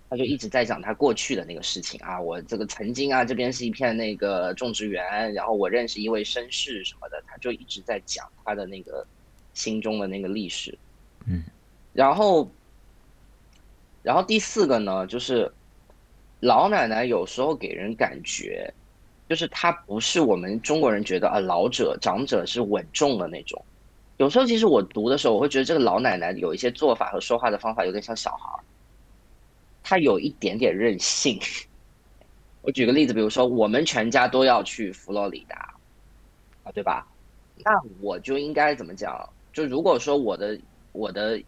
[0.08, 9.06] 他就一直在讲他过去的那个事情啊，我这个曾经啊，这边是一片那个种植园，然后我认识一位绅士什么的，他就一直在讲他的那个
[9.52, 10.78] 心中的那个历史，
[11.26, 11.42] 嗯，
[11.94, 12.50] 然后，
[14.02, 15.50] 然后第四个呢，就是
[16.40, 18.68] 老奶奶有时候给人感觉，
[19.28, 23.64] 就是她不是我们中国人觉得啊，老者长者是稳重的那种，
[24.16, 28.60] 有时候其实我读的时候，我会觉得这个老奶奶有一些做法和说话的方法有点像小孩儿。
[29.84, 31.38] 他有一点点任性。
[32.62, 35.74] 我举个例子，比如说我们全家都要去佛罗里达，
[36.64, 37.06] 啊，对吧？
[37.62, 39.28] 那我就应该怎么讲？
[39.52, 40.58] 就如果说我的
[40.92, 41.40] 我的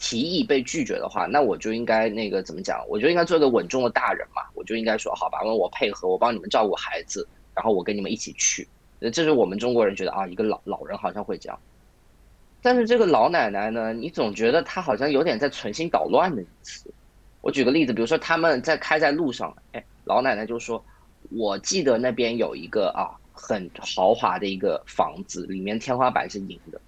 [0.00, 2.82] 提议被拒绝的话，那我就应该那个怎么讲？
[2.88, 4.42] 我就应该做一个稳重的大人嘛。
[4.54, 8.66] 我就应该说好吧，问我配合，我帮你们照顾孩子，然后我跟你们一起去。
[9.12, 11.58] 这是我们中国人觉得啊，一个老老人好像会这样。
[12.62, 16.92] 但是这个老奶奶呢，你总觉得她好像有点在存心捣乱的意思。
[17.42, 20.82] 我举个例子，比如说他们在开在路上，哎，老奶奶就说
[21.32, 26.80] ：“我记得那边有一个啊很豪华的一个房子，里面天花板是银的。”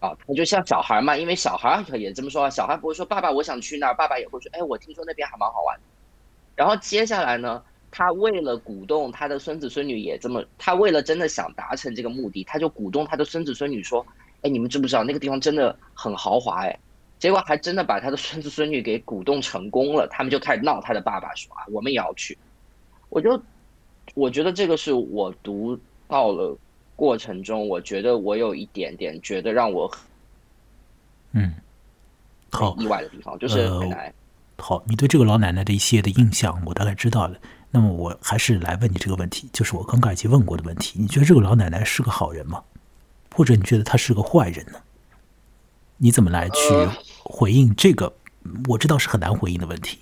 [0.00, 5.78] 啊，他就像小孩嘛，因为小孩也这么说，小孩不会说“爸爸，我想去那儿”，爸爸也会说：“哎，我听说那边还蛮好玩。”
[6.54, 14.06] 然后接下来呢，他为了鼓动他的孙子孙女也这么，他为了真的想达成这个目的，他就鼓动他的孙子孙女说
[14.42, 16.62] ：“哎，你们知不知道那个地方真的很豪华？
[16.64, 16.78] 哎。”
[17.18, 22.38] 结果还真的把他的孙子孙女给鼓动成功了，他们就开始闹他的爸爸，说啊，我们也要去。
[23.08, 23.42] 我就
[24.14, 26.56] 我觉得这个是我读到了
[26.98, 29.88] 过程中，我觉得我有一点点觉得让我
[31.30, 31.54] 嗯
[32.50, 33.70] 好意外的地方，就是。
[34.60, 37.38] 好，你对这个老奶奶的一些的印象，我大概知道了。
[37.70, 42.64] 那么我还是来问你这个问题，就是我刚刚已经问过的问题：你觉得这个老奶奶是个好人吗？
[43.32, 44.80] 或者你觉得她是个坏人呢？
[45.98, 46.88] 你怎么来去
[47.22, 48.12] 回应这个？
[48.68, 50.00] 我知道是很难回应的问题。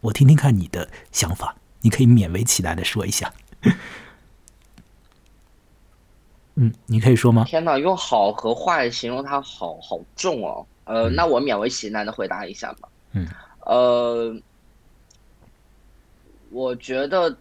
[0.00, 3.30] 我听听看你的想法，你可以勉为其难的说一下。
[6.56, 7.44] 嗯，你可以说吗？
[7.44, 10.64] 天哪，用好和坏形容它，好好重哦。
[10.84, 12.88] 呃，那我勉为其难的回答一下吧。
[13.12, 13.26] 嗯，
[13.62, 14.36] 呃，
[16.50, 17.36] 我觉得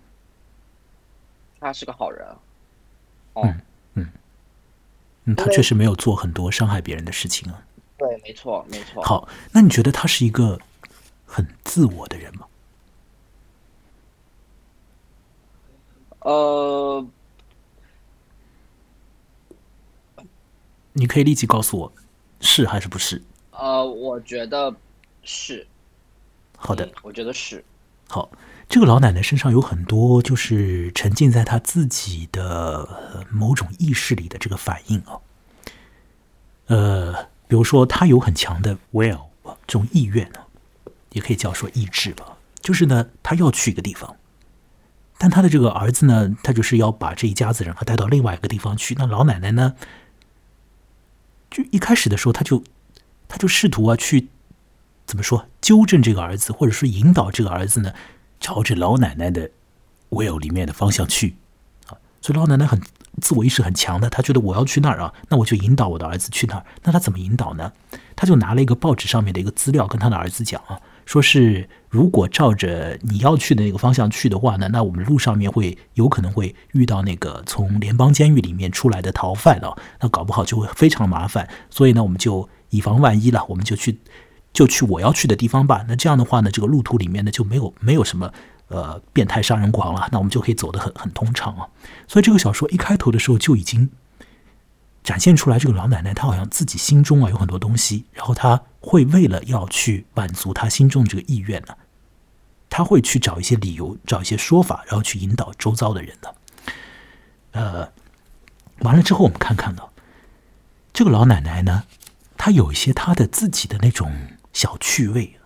[1.59, 2.25] 他是个好人。
[3.33, 3.43] 哦，
[3.93, 4.09] 嗯，
[5.25, 7.61] 嗯，他确实没有做很多伤害别人的事情啊。
[7.97, 9.03] 对，没错，没错。
[9.03, 10.59] 好，那你觉得他是一个
[11.25, 12.47] 很自我的人吗？
[16.21, 17.07] 呃。
[20.93, 21.93] 你可以立即告诉我，
[22.39, 23.21] 是还是不是？
[23.51, 24.73] 呃，我觉得
[25.23, 25.65] 是。
[26.57, 27.63] 好的，我觉得是。
[28.07, 28.29] 好，
[28.69, 35.19] 这个老奶奶身上有很多就是沉浸在她自己的某种意识里的这个反应啊。
[36.67, 37.13] 呃，
[37.47, 39.19] 比如说她有很强的 will
[39.67, 40.39] 这种意愿呢，
[41.11, 42.37] 也可以叫说意志吧。
[42.61, 44.15] 就是呢，她要去一个地方，
[45.17, 48.95] 但她的这个儿子呢，他就是要把这一家子人带到另外一个地方去。
[48.97, 49.75] 那老奶奶呢？
[51.53, 52.63] 就一开始的时候，他就
[53.27, 54.27] 他就试图啊去
[55.05, 57.93] 怎么说纠正这个儿子，或者说引导这个儿子呢，
[58.39, 59.51] 朝着老奶奶的
[60.09, 61.35] will 里面的方向去
[61.85, 61.93] 啊。
[62.19, 62.81] 所以老奶奶很
[63.21, 66.65] 自我意识很强的，她觉得我要去那儿啊，那我就引导我的儿子去那儿。
[66.81, 67.71] 那他怎么引导呢？
[68.15, 70.81] 他就拿了一个报纸上面的一个资料，跟他的儿子讲啊。
[71.05, 81.47] 说是如果照着你要去的那个方向去的话呢，那我们路上面会有可能会遇到那个从联邦监狱里面出来的逃犯啊，那搞不好就会非常麻烦。
[81.69, 83.99] 所以呢，我们就以防万一了，我们就去
[84.51, 85.85] 就去我要去的地方吧。
[85.87, 88.33] 那这样的话呢，这个路途里面呢就没有没有什么
[88.69, 91.67] 呃变态杀人狂了，那我们就可以走得很很通畅啊。
[92.07, 93.91] 所以这个小说一开头的时候就已经。
[95.03, 101.75] 展现出来，这个老奶奶她好像自己心中啊有很多东西，然后她会为了要去满足她心中这个意愿呢，
[102.75, 106.35] 他会去找一些理由，找一些说法，然后去引导周遭的人的。
[107.51, 107.93] 呃，
[108.79, 109.83] 完了之后，我们看看呢，
[110.91, 111.83] 这个老奶奶呢，
[112.35, 114.11] 她有一些她的自己的那种
[114.53, 115.39] 小趣味，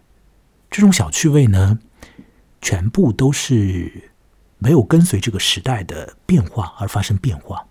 [0.72, 1.80] 这种小趣味呢，
[2.62, 4.10] 全部都是
[4.58, 7.68] 没有跟随这个时代的变化而发生变化。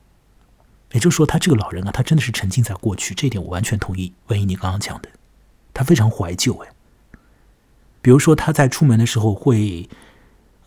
[0.92, 4.12] 也就是说，他这个老人啊，他真的是沉浸在过去，这一点我完全同意。
[4.27, 5.09] 文一，你刚刚讲的，
[5.73, 6.69] 他非常怀旧哎。
[8.07, 9.88] 比如说，他在出门的时候会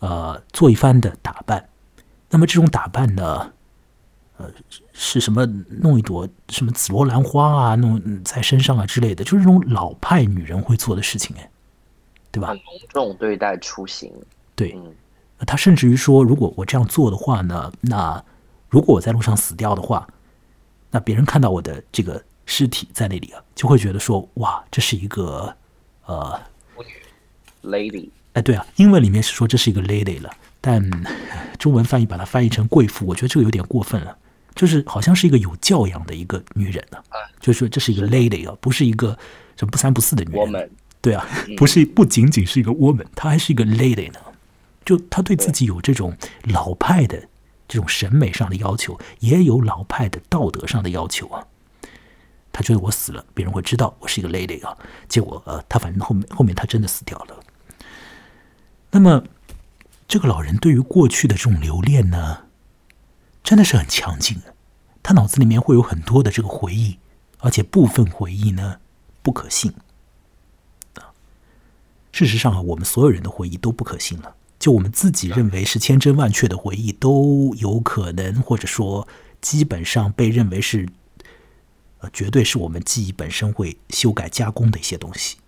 [0.00, 1.70] 呃做一番的打扮，
[2.28, 3.54] 那么这种打扮呢，
[4.36, 4.50] 呃
[4.92, 5.46] 是什么？
[5.80, 11.50] 弄一朵什么紫罗兰花啊，弄在身上啊之类的，就是这种老派女人会做的事情哎，
[12.30, 12.48] 对吧？
[12.48, 14.12] 很隆重对待出行，
[14.54, 14.78] 对。
[15.46, 18.22] 他甚至于说，如果我这样做的话呢，那
[18.68, 20.06] 如果我在路上死掉的话。
[20.90, 25.56] 那别人看到我的这个尸体在那里啊，就会觉得说，哇，这是一个
[26.04, 26.38] 呃
[27.62, 28.08] ，lady。
[28.32, 30.88] 哎，对啊，英文里面是说这是一个 lady 了，但
[31.58, 34.16] 中文翻译把它翻译成贵妇，我觉得这个有点过分了，
[34.54, 36.98] 就是好像是一个有教养的一个女人呢。
[37.08, 39.18] 啊，就是说这是一个 lady 啊，不是一个
[39.56, 40.70] 什么不三不四的女人。
[41.00, 44.18] 对啊，不是不仅仅是一个 woman，她还是一个 lady 呢。
[44.84, 47.28] 就她对自己有这种老派的。
[47.72, 51.46] 这种审美上的要求，也有老派的道德上的要求啊。
[52.50, 54.76] 她觉得我死了，别人会知道我是一个 lady 啊。
[55.08, 57.40] 结果呃，她反正后面后面她真的死掉了。
[58.92, 59.24] 那么，
[60.08, 62.46] 这个老人对于过去的这种留恋呢，
[63.44, 64.54] 真的是很强劲的。
[65.02, 66.98] 他脑子里面会有很多的这个回忆，
[67.38, 68.80] 而且部分回忆呢
[69.22, 69.72] 不可信。
[72.12, 74.34] 事实上啊，我们所有人的回忆都不可信了。
[74.58, 79.06] 就我们自己认为是千真万确的回忆，都有可能，或者说
[79.40, 80.88] 基本上被认为是，
[82.00, 85.38] 呃，绝对是我们记忆本身会修改加工的一些东西。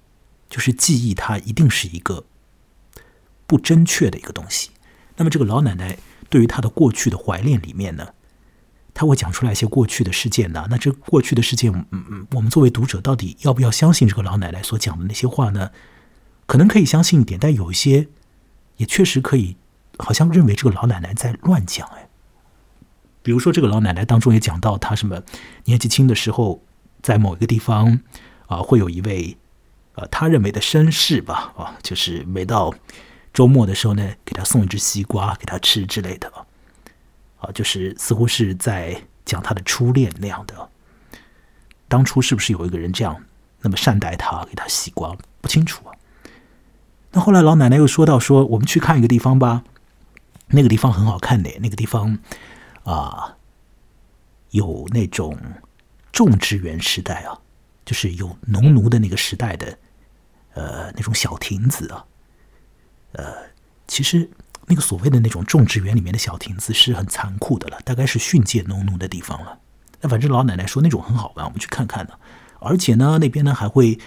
[0.49, 2.25] 就是记忆它一定是一个
[3.53, 4.71] 不真确的一个东西。
[5.17, 5.99] 那么这个老奶奶
[6.31, 8.09] 对于她的过去的怀念里面呢，
[8.95, 10.67] 她会讲出来一些过去的事件呢。
[10.71, 15.71] 那这过去的事件，嗯嗯，我们作为读者到底要不要相信这个老奶奶所讲的那些话呢？
[16.47, 18.09] 可能可以相信一点，但有一些。
[18.79, 19.59] 也确实可以，
[19.99, 22.09] 好像认为这个老奶奶在乱讲哎。
[23.23, 25.23] 比如说，这个老奶奶当中也讲到，她什么
[25.67, 26.63] 年纪轻的时候，
[27.03, 28.01] 在某一个地方
[28.47, 29.37] 啊，会有一位
[29.95, 32.75] 呃，他认为的绅士吧啊，就是每到
[33.33, 36.33] 周末的时候呢，给他送一只西瓜给他吃之类的
[37.39, 40.69] 啊，就是似乎是在讲他的初恋那样的。
[41.89, 43.25] 当初是不是有一个人这样
[43.61, 45.17] 那么善待他，给他西瓜？
[45.41, 45.95] 不清楚啊。
[47.13, 49.65] 那后来老奶奶又说到说，我们去看一个地方吧，
[50.49, 52.19] 那个地方很好看的，那个地方
[52.85, 53.37] 啊，
[54.51, 55.39] 有那种
[56.11, 57.39] 种植园时代啊，
[57.85, 59.79] 就是有农奴的那个时代的，
[60.55, 62.05] 呃，那种小亭子啊，
[63.13, 63.35] 呃，
[63.87, 64.29] 其实
[64.67, 69.59] 那个所谓的那种种植园里面的小亭子是很残酷的了，大概是训诫农奴的地方了。
[70.01, 72.15] 那反正老奶奶说那种很好玩，我们去看看呢。
[72.59, 73.99] 而且呢，那边呢还会，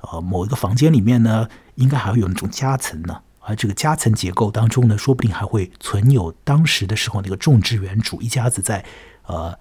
[0.00, 3.22] 呃，某一个房间里面呢，应该还会有那种夹层呢。
[3.40, 8.84] 而这个夹层结构当中呢，说不定还会存有当时的时候那个种植园主一家子在
[9.26, 9.58] 呃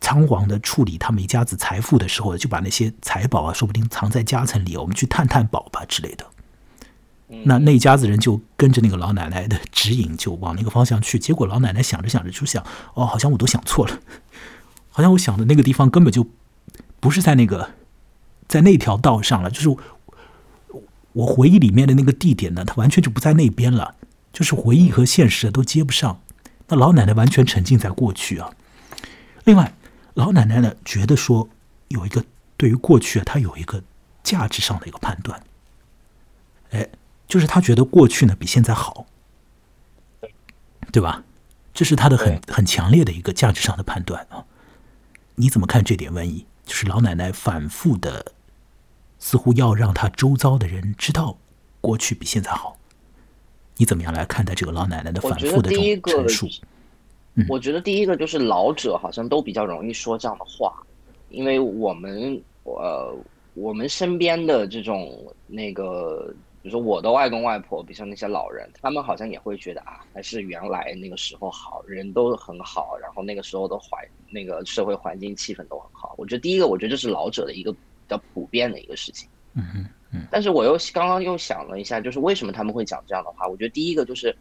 [0.00, 6.24] 仓皇的处理他们一家子财富的时候，就把那些财宝啊，说不定藏在夹层里，我们去探探宝吧之类的。
[7.26, 11.18] 那那家子人就跟着那个老奶奶的指引，就往那个方向去。
[11.18, 12.62] 结果老奶奶想着想着就想，
[12.94, 13.98] 哦，好像我都想错了，
[14.90, 16.28] 好像我想的那个地方根本就
[17.00, 17.70] 不是在那个
[18.46, 19.74] 在那条道上了，就是
[21.12, 23.96] 我回忆里面的那个地点呢，它完全就不在那边了，
[24.32, 26.20] 就是回忆和现实都接不上。
[26.68, 28.50] 那老奶奶完全沉浸在过去啊。
[29.44, 29.74] 另外，
[30.12, 31.48] 老奶奶呢觉得说
[31.88, 32.22] 有一个
[32.56, 33.82] 对于过去啊，她有一个
[34.22, 35.42] 价值上的一个判断，
[36.70, 36.86] 哎。
[37.26, 39.06] 就是他觉得过去呢比现在好，
[40.92, 41.24] 对吧？
[41.72, 44.44] 这是他的很很强烈的一个价值上的判断啊。
[45.34, 46.12] 你怎么看这点？
[46.12, 48.32] 瘟疫就是老奶奶反复的，
[49.18, 51.36] 似乎要让他周遭的人知道
[51.80, 52.76] 过去比现在好。
[53.76, 56.48] 你怎么样来看待这个老奶奶的反复的这种陈述？
[57.48, 60.72] 我觉得第一个就是老者好像都比较容易说这样的话，
[61.30, 63.12] 因为我们呃
[63.54, 66.32] 我们身边的这种那个。
[66.64, 76.14] 比如说我的外公外婆，比如像那些老人，他们好像也会觉得啊，还是原来那个时候好，人都很好，然后那个时候的环那个社会环境气氛都很好。
[76.16, 79.28] 我觉得第一个，我觉得这是老者的一个比较普遍的一个事情。
[79.52, 80.26] 嗯嗯嗯。
[80.30, 83.46] 但是我又刚刚又想了一下，就是为什么他们会讲这样的话？
[83.46, 84.34] 我觉得第一个就是，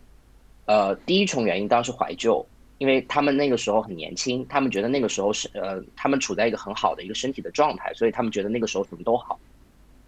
[0.65, 2.45] 呃，第一重原因当然是怀旧，
[2.77, 9.37] 因为他们那个时候很年轻，他们觉得那个时候是呃，他们处在一个很好的一个身体的状态，所以他们觉得那个时候什么都好。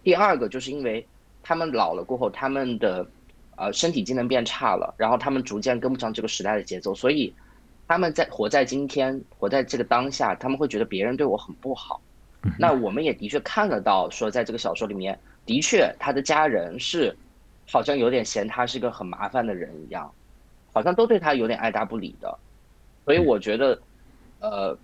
[0.02, 1.06] 第二个就是因为。
[1.46, 3.06] 他们老了过后，他们的
[3.54, 7.32] 呃身体机能变差了，然后他们逐渐跟不上这个时代的节奏，所以
[7.86, 12.00] 他们在活在今天，活在这个当下，他们会觉得别人对我很不好。
[12.58, 17.16] 那我们也的确看得到，说在这个小说里面，的确他的家人是
[17.70, 20.12] 好像有点嫌他是个很麻烦的人一样，
[20.72, 22.36] 好像都对他有点爱答不理的。
[23.04, 23.80] 所以我觉得，
[24.40, 24.76] 呃。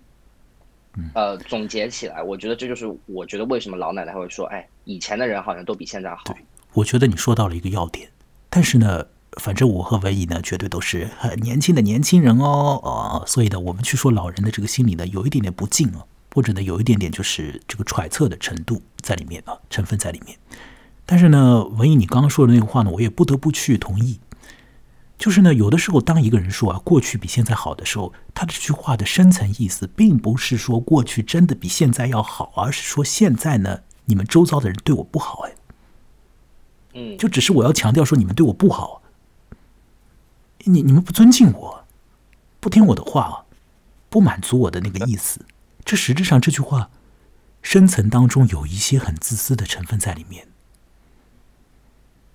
[1.15, 6.21] 呃，总结起来，我觉得这就是我觉得为什么老奶奶会说，哎，以前的人好像都比现在好。
[6.73, 8.09] 我觉得你说到了一个要点。
[8.49, 9.05] 但是呢，
[9.39, 20.37] 反正我和文艺呢，绝对都是很年轻的年轻人哦，啊，所以呢，我们去说老人的这个心理呢，有一点点不敬啊，或者呢，有一点点就是这个揣测的程度在里面啊，成分在里面。
[21.05, 24.19] 但是呢，文艺你刚刚说的那个话呢，我也不得不去同意。
[25.17, 35.53] 就是呢，有的时候当一个人说啊，过去比现在好的时候，他这句话的深层意思，并不是说过去真的比现在要好，而是说现在呢，你们周遭的人对我不好，哎，
[36.93, 39.01] 嗯，就只是我要强调说你们对我不好，
[40.59, 41.85] 你你们不尊敬我，
[42.59, 43.45] 不听我的话，
[44.09, 45.45] 不满足我的那个意思，
[45.83, 46.89] 这实质上这句话
[47.61, 50.47] 深层当中有一些很自私的成分在里面，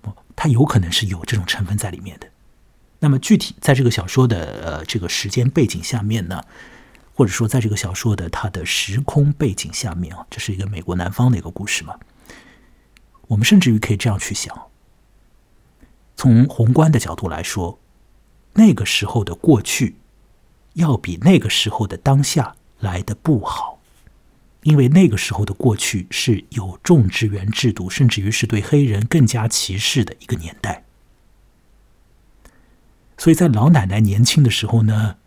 [0.01, 2.27] 不，它有可能是有这种成分在里面的。
[2.99, 6.43] 那么具体在这个小说的呃这个时间背景下面呢，
[7.15, 11.97] 或者说在这个小说的它的时空背景下面啊，这是一个美国南方的一个故事嘛。
[13.29, 14.67] 我们甚至于可以这样去想：
[16.15, 17.79] 从宏观的角度来说，
[18.53, 19.95] 那个时候的过去
[20.73, 23.79] 要比那个时候的当下来的不好，
[24.63, 30.83] 因为那个时候的过去是有种植园制度，甚至于是对黑人更加歧视的一个年代。
[33.17, 35.17] 所以在老奶奶年轻的时候呢，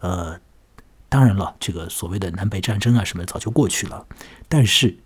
[0.00, 0.40] 呃，
[1.08, 4.06] 当然了，这个所谓的南北战争啊什么早就过去了，
[4.48, 4.98] 但是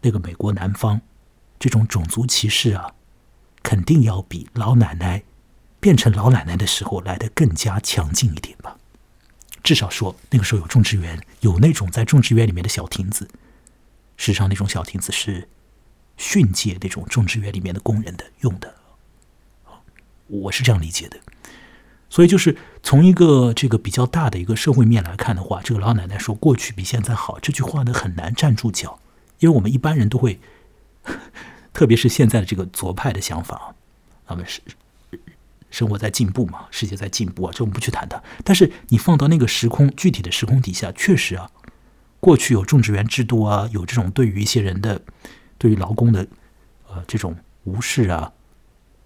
[0.00, 1.00] 那个美国南方
[1.62, 2.92] 这种种族歧视啊，
[3.62, 5.22] 肯定要比老奶奶
[5.78, 8.76] 变成老奶奶的时候来的更加强劲一点吧。
[9.62, 13.28] 至少说那个时候有种植园，有那种在种植园里面的小亭子，
[14.16, 15.48] 事实上那种小亭子是
[16.16, 18.74] 训诫那种种植园里面的工人的用的。
[20.26, 21.20] 我是这样理解的，
[22.10, 28.98] 所以就是从一个这个比较大的一个社会面来看的话，这个老奶奶说过去比现在好这句话呢很难站住脚，
[29.38, 30.40] 因为我们一般人都会，
[31.72, 33.74] 特别是现在的这个左派的想法，
[34.26, 34.60] 他们是
[35.70, 38.22] 生活在进步嘛，世界在进步啊，这我们不去谈它。
[38.44, 41.50] 但是你放到那个时空具体的时空底下，确实啊，
[42.20, 45.00] 过去有种植园制度啊，有这种对于一些人的
[45.58, 46.26] 对于劳工的
[46.88, 48.32] 呃这种无视啊。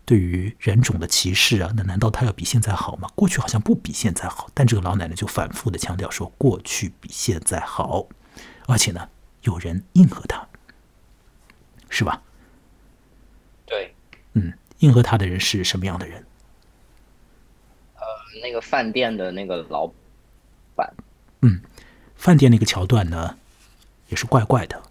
[0.04, 3.08] 对于人种的歧视啊，那难道他要比现在好吗？
[3.16, 8.06] 过去好像不比现在好，但这个老奶奶就反复的强调说过去比现在好，
[8.68, 9.08] 而且呢，
[9.42, 10.46] 有人应和他，
[11.88, 12.22] 是吧？
[14.36, 16.24] 对，嗯，应和他的人是什么样的人？
[17.96, 18.02] 呃，
[18.42, 19.90] 那个饭店的那个老
[20.74, 20.92] 板。
[21.42, 21.60] 嗯，
[22.16, 23.36] 饭店那个桥段呢，
[24.08, 24.82] 也是怪怪的。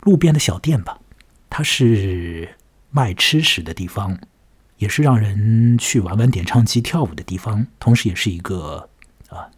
[0.00, 1.00] 路边的小店吧，
[1.48, 2.56] 它是
[2.90, 4.18] 卖吃食的地方，
[4.78, 8.88] 也是让人去玩玩点唱机、跳舞的地方，同时也是一个
[9.28, 9.50] 啊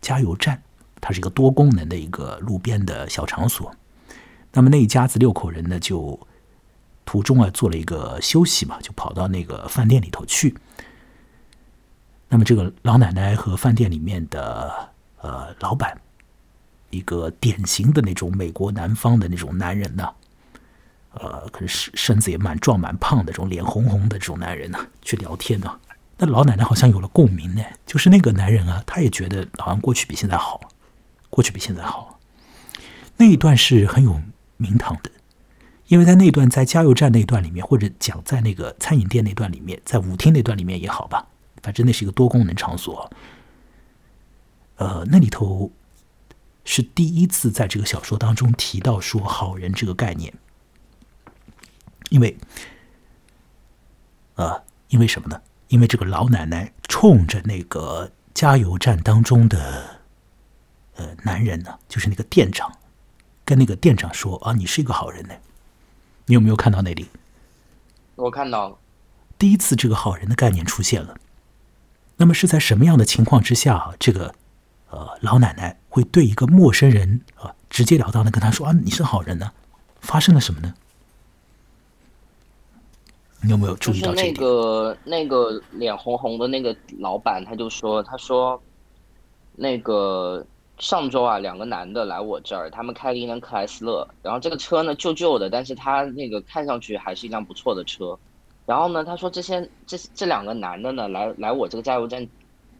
[0.00, 0.62] 加油站。
[1.00, 3.74] 它是一个多功能的一个路边的小场所。
[4.52, 6.18] 那么那一家子六口人呢，就
[7.04, 10.56] 途中啊做了一个休息嘛，就跑到那个饭店里头去。
[12.28, 14.88] 那么这个老奶奶和饭店里面的
[15.20, 16.00] 呃老板，
[16.90, 20.08] 一个典型的那种美国南方的那种男人呢，
[21.12, 25.78] 呃，可是身子也蛮壮蛮胖的这种脸红红的这种男人呢，去聊天呢。
[26.16, 30.60] 那老奶奶好像有了共鸣呢，就是那个男人啊，他也觉得好像过去比现在好，
[31.30, 32.18] 过去比现在好。
[33.16, 34.20] 那一段是很有。
[34.56, 35.10] 名堂的，
[35.88, 41.26] 因为在那段在加油站那段里面，或者讲在那个餐饮店那段里面，在舞厅那段里面也好吧，
[41.62, 43.10] 反正那是一个多功能场所。
[44.76, 45.70] 呃，那里头
[46.64, 50.32] 是第一次在这个小说当中提到说好人这个概念，
[52.10, 52.36] 因为，
[54.36, 55.40] 呃，因为什么呢？
[55.68, 60.00] 因为这个老奶奶冲着那个加油站当中的
[60.96, 62.72] 呃男人呢，就是那个店长。
[63.44, 65.34] 跟那个店长说啊，你是一个好人呢。
[66.26, 67.06] 你有没有看到那里？
[68.16, 68.78] 我看到了。
[69.38, 71.16] 第一次这个好人的概念出现了。
[72.16, 74.34] 那么是在什么样的情况之下，这个
[74.90, 79.52] 呃老奶奶会对一个陌生人啊直截了当的跟他说啊你是好人呢？
[80.00, 80.74] 发生了什么呢？
[83.42, 88.62] 你有没有注意到这那个那个脸红红的那个老板，他就说他说
[89.56, 90.46] 那个。
[90.78, 98.18] 上周啊，两个男的来我这儿，他们开了一辆克莱斯勒，然后这个车呢旧旧的，但是他那个看上去还是一辆不错的车。
[98.66, 102.26] 然后呢，他说这些这这两个男的呢来来我这个加油站，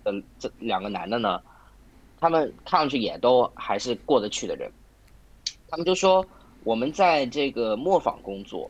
[0.03, 1.41] 的这两个男的呢，
[2.19, 4.71] 他们看上去也都还是过得去的人。
[5.69, 6.25] 他们就说
[6.65, 8.69] 我们在这个磨坊工作。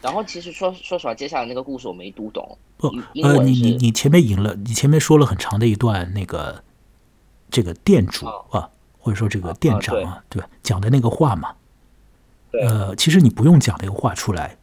[0.00, 2.56] 然后其实说说实话，接下来那个故事我没读懂。
[2.76, 2.88] 不，
[3.22, 6.62] 呃，你你你前面赢了，你前面说了很长的一段那个。
[7.50, 10.48] 这个店主啊，或者说这个店长啊，对吧？
[10.62, 11.54] 讲的那个话嘛，
[12.52, 14.56] 呃，其实你不用讲那个话出来，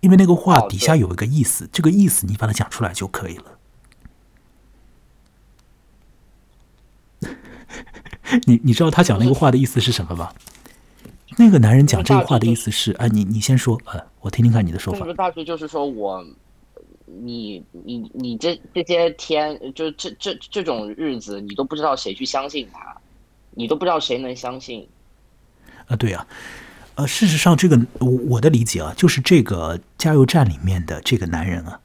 [0.00, 3.44] 因为那个话底下有一个意思，这个意思你把它讲出来就可以了。
[8.46, 10.32] 你你知道他讲那个话的意思是什么吗？
[11.36, 15.06] 那个男人讲这个话的意思是，哎，你你先说，呃，我听听看你的说法。
[15.14, 16.24] 大致就是说我。
[17.22, 22.96] 你你你这这些天，就这这这种日子，你都不知道谁去相信他，
[23.50, 24.88] 你都不知道谁能相信。
[25.86, 26.26] 啊，对啊，
[26.94, 31.80] 呃，事实上，这个我我的理解啊，就是这个加油站里面的这个男人啊，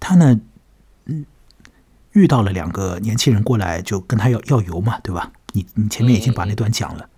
[0.00, 0.40] 他呢，
[1.04, 1.24] 嗯，
[2.12, 5.32] 遇到了两个年轻人过来，就跟他要要油嘛，对吧？
[5.52, 7.08] 你你前面已经把那段讲了，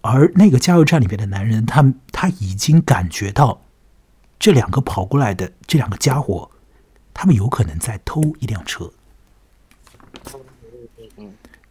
[0.00, 3.60] 而那个加油站里面的男人，他他已经感觉到。
[4.40, 6.50] 这两个跑过来的这两个家伙，
[7.12, 8.90] 他们有可能在偷一辆车。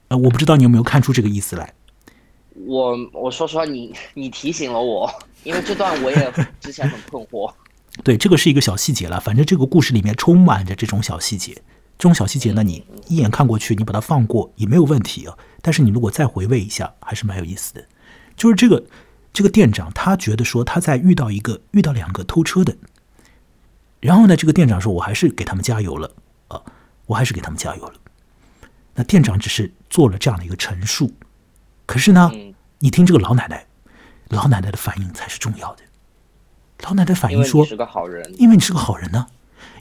[0.10, 1.74] 呃，我不知道你有没有看出这个意思来。
[2.68, 5.12] 我我说实话，你你提醒了我，
[5.44, 7.52] 因为这段我也 之前很困惑。
[8.04, 9.20] 对，这个是一个小细节了。
[9.20, 11.56] 反正这个故事里面充满着这种小细节，
[11.98, 15.36] 这种小细节呢，你一眼看过去，你把它放过也没有问题啊。
[15.64, 17.84] 但是你如果再回味一下，还是蛮有意思的。
[18.36, 18.84] 就是这个。
[19.40, 22.76] 这个店长他觉得说他在遇到一个遇到两个偷车的，
[24.02, 26.12] 然后呢，这个店长说我还是给他们加油了
[26.50, 26.62] 啊，
[27.06, 27.94] 我还是给他们加油了。
[28.96, 31.14] 那店长只是做了这样的一个陈述，
[31.86, 32.30] 可是呢，
[32.80, 33.66] 你听这个老奶奶，
[34.28, 35.84] 老奶奶的反应才是重要的。
[36.84, 39.28] 老奶奶反应说：“是个好人，因为你是个好人呢，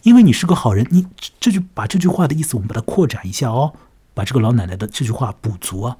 [0.05, 1.05] 因为你是个好人。”你
[1.41, 3.75] 这句把这句话的意思，我们把它扩展一下哦，
[4.15, 5.97] 把这个老奶奶的这句话补足啊。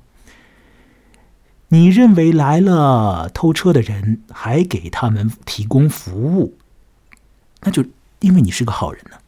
[1.71, 6.57] 你认为来了偷车的人还给他们提供服务，
[7.61, 7.85] 那就
[8.21, 9.19] 因为你是个好人呢，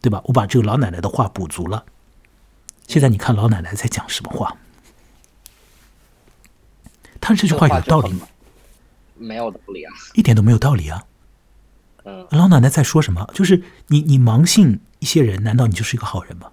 [0.00, 0.22] 对吧？
[0.24, 1.84] 我把这个老奶奶的话补足了。
[2.86, 4.56] 现在你看老奶奶在讲什么话？
[7.20, 8.26] 她这句话有道理吗？
[9.16, 11.04] 没有道理啊，一点都没有道理啊。
[12.04, 13.28] 嗯，老奶奶在说什么？
[13.34, 16.50] 就是你你盲信一些人，难道你就是一个好人吗？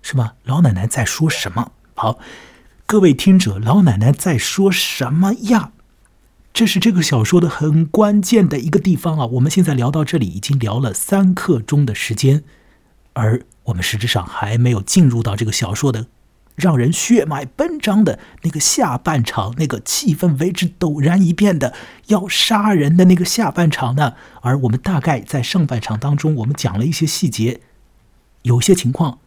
[0.00, 0.34] 是吧？
[0.44, 1.72] 老奶奶在说什么？
[1.94, 2.18] 好。
[2.86, 5.72] 各位听者，老奶奶在说什么呀？
[6.52, 9.24] 这是这个小说的很关键的一个地方啊！
[9.24, 12.44] 我们现在聊到这里，已经聊了三刻钟的时间，
[13.14, 16.08] 而我们实质上还没有进入到这个小说的
[16.54, 21.74] 让人血脉奔张的那个下半场，那个气氛为之陡然一变的
[22.08, 24.12] 要杀人的那个下半场呢？
[24.42, 27.62] 而我们大概在上半场当中，我们讲了一些细节，
[28.42, 29.20] 有些情况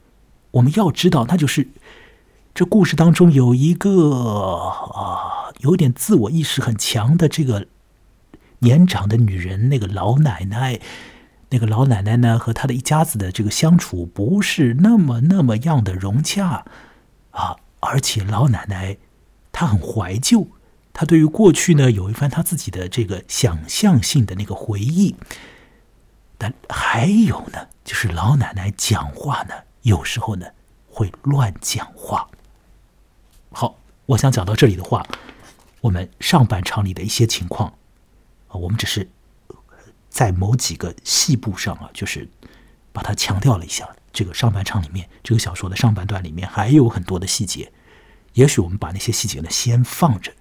[0.51, 1.67] 我们要知道，那就是
[2.57, 4.55] 这故事当中有一个
[4.95, 7.67] 啊，有点自我意识很强的这个
[8.57, 10.79] 年长的女人，那个老奶奶。
[11.49, 16.65] 那个老奶奶呢，和她的一家子的这个相处不是那么那么样的融洽
[17.29, 18.97] 啊，而且老奶奶
[19.51, 20.47] 她很怀旧，
[20.93, 25.15] 她对于过去呢有一番她自己的这个想象性的那个回忆。
[26.39, 29.53] 但还有呢，就是老奶奶讲话呢，
[29.83, 30.47] 有时候呢
[30.89, 32.27] 会乱讲话。
[33.59, 35.03] 好，我想讲到这里的话，
[35.81, 37.73] 我们上半场里的一些情况
[38.49, 39.09] 啊，我们只是。
[40.09, 42.29] 在某几个细部上啊，就是
[42.93, 43.89] 把它强调了一下。
[44.13, 47.71] 这个上半场里面，这个小说的上半段里面还有很多的细节。
[48.33, 50.31] 也许我们把那些细节呢先放着。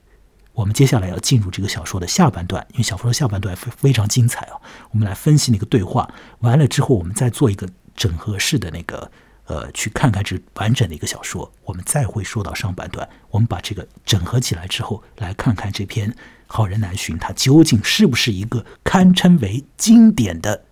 [0.53, 4.61] 我们接下来要进入这个小说的下半段，因为小说的下半段非非常精彩啊。
[4.91, 9.11] 我们来分析那个对话，完了之后，我们再做一个整合式的那个
[9.47, 11.51] 呃，去看看这完整的一个小说。
[11.65, 16.15] 我们再会说到上半段，我们把这个整合起来之后，来看看这篇。
[16.49, 20.65] 好人难寻，它究竟是不是一个堪称为经典的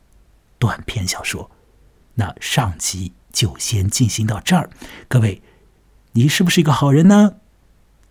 [0.57, 1.51] 短篇小说？
[2.15, 4.71] 那上集就先进行到这儿。
[5.09, 5.43] 各位，
[6.13, 7.35] 你是不是一个好人呢？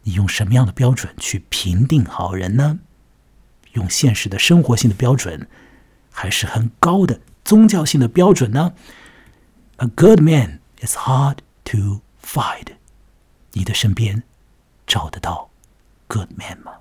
[0.03, 2.79] 你用什么样的标准去评定好人呢？
[3.71, 5.47] 用现实的生活性的标准，
[6.11, 8.73] 还是很高的宗教性的标准呢
[9.76, 12.76] ？A good man is hard to find。
[13.52, 14.22] 你的身边
[14.86, 15.50] 找得到
[16.06, 16.72] good man 吗？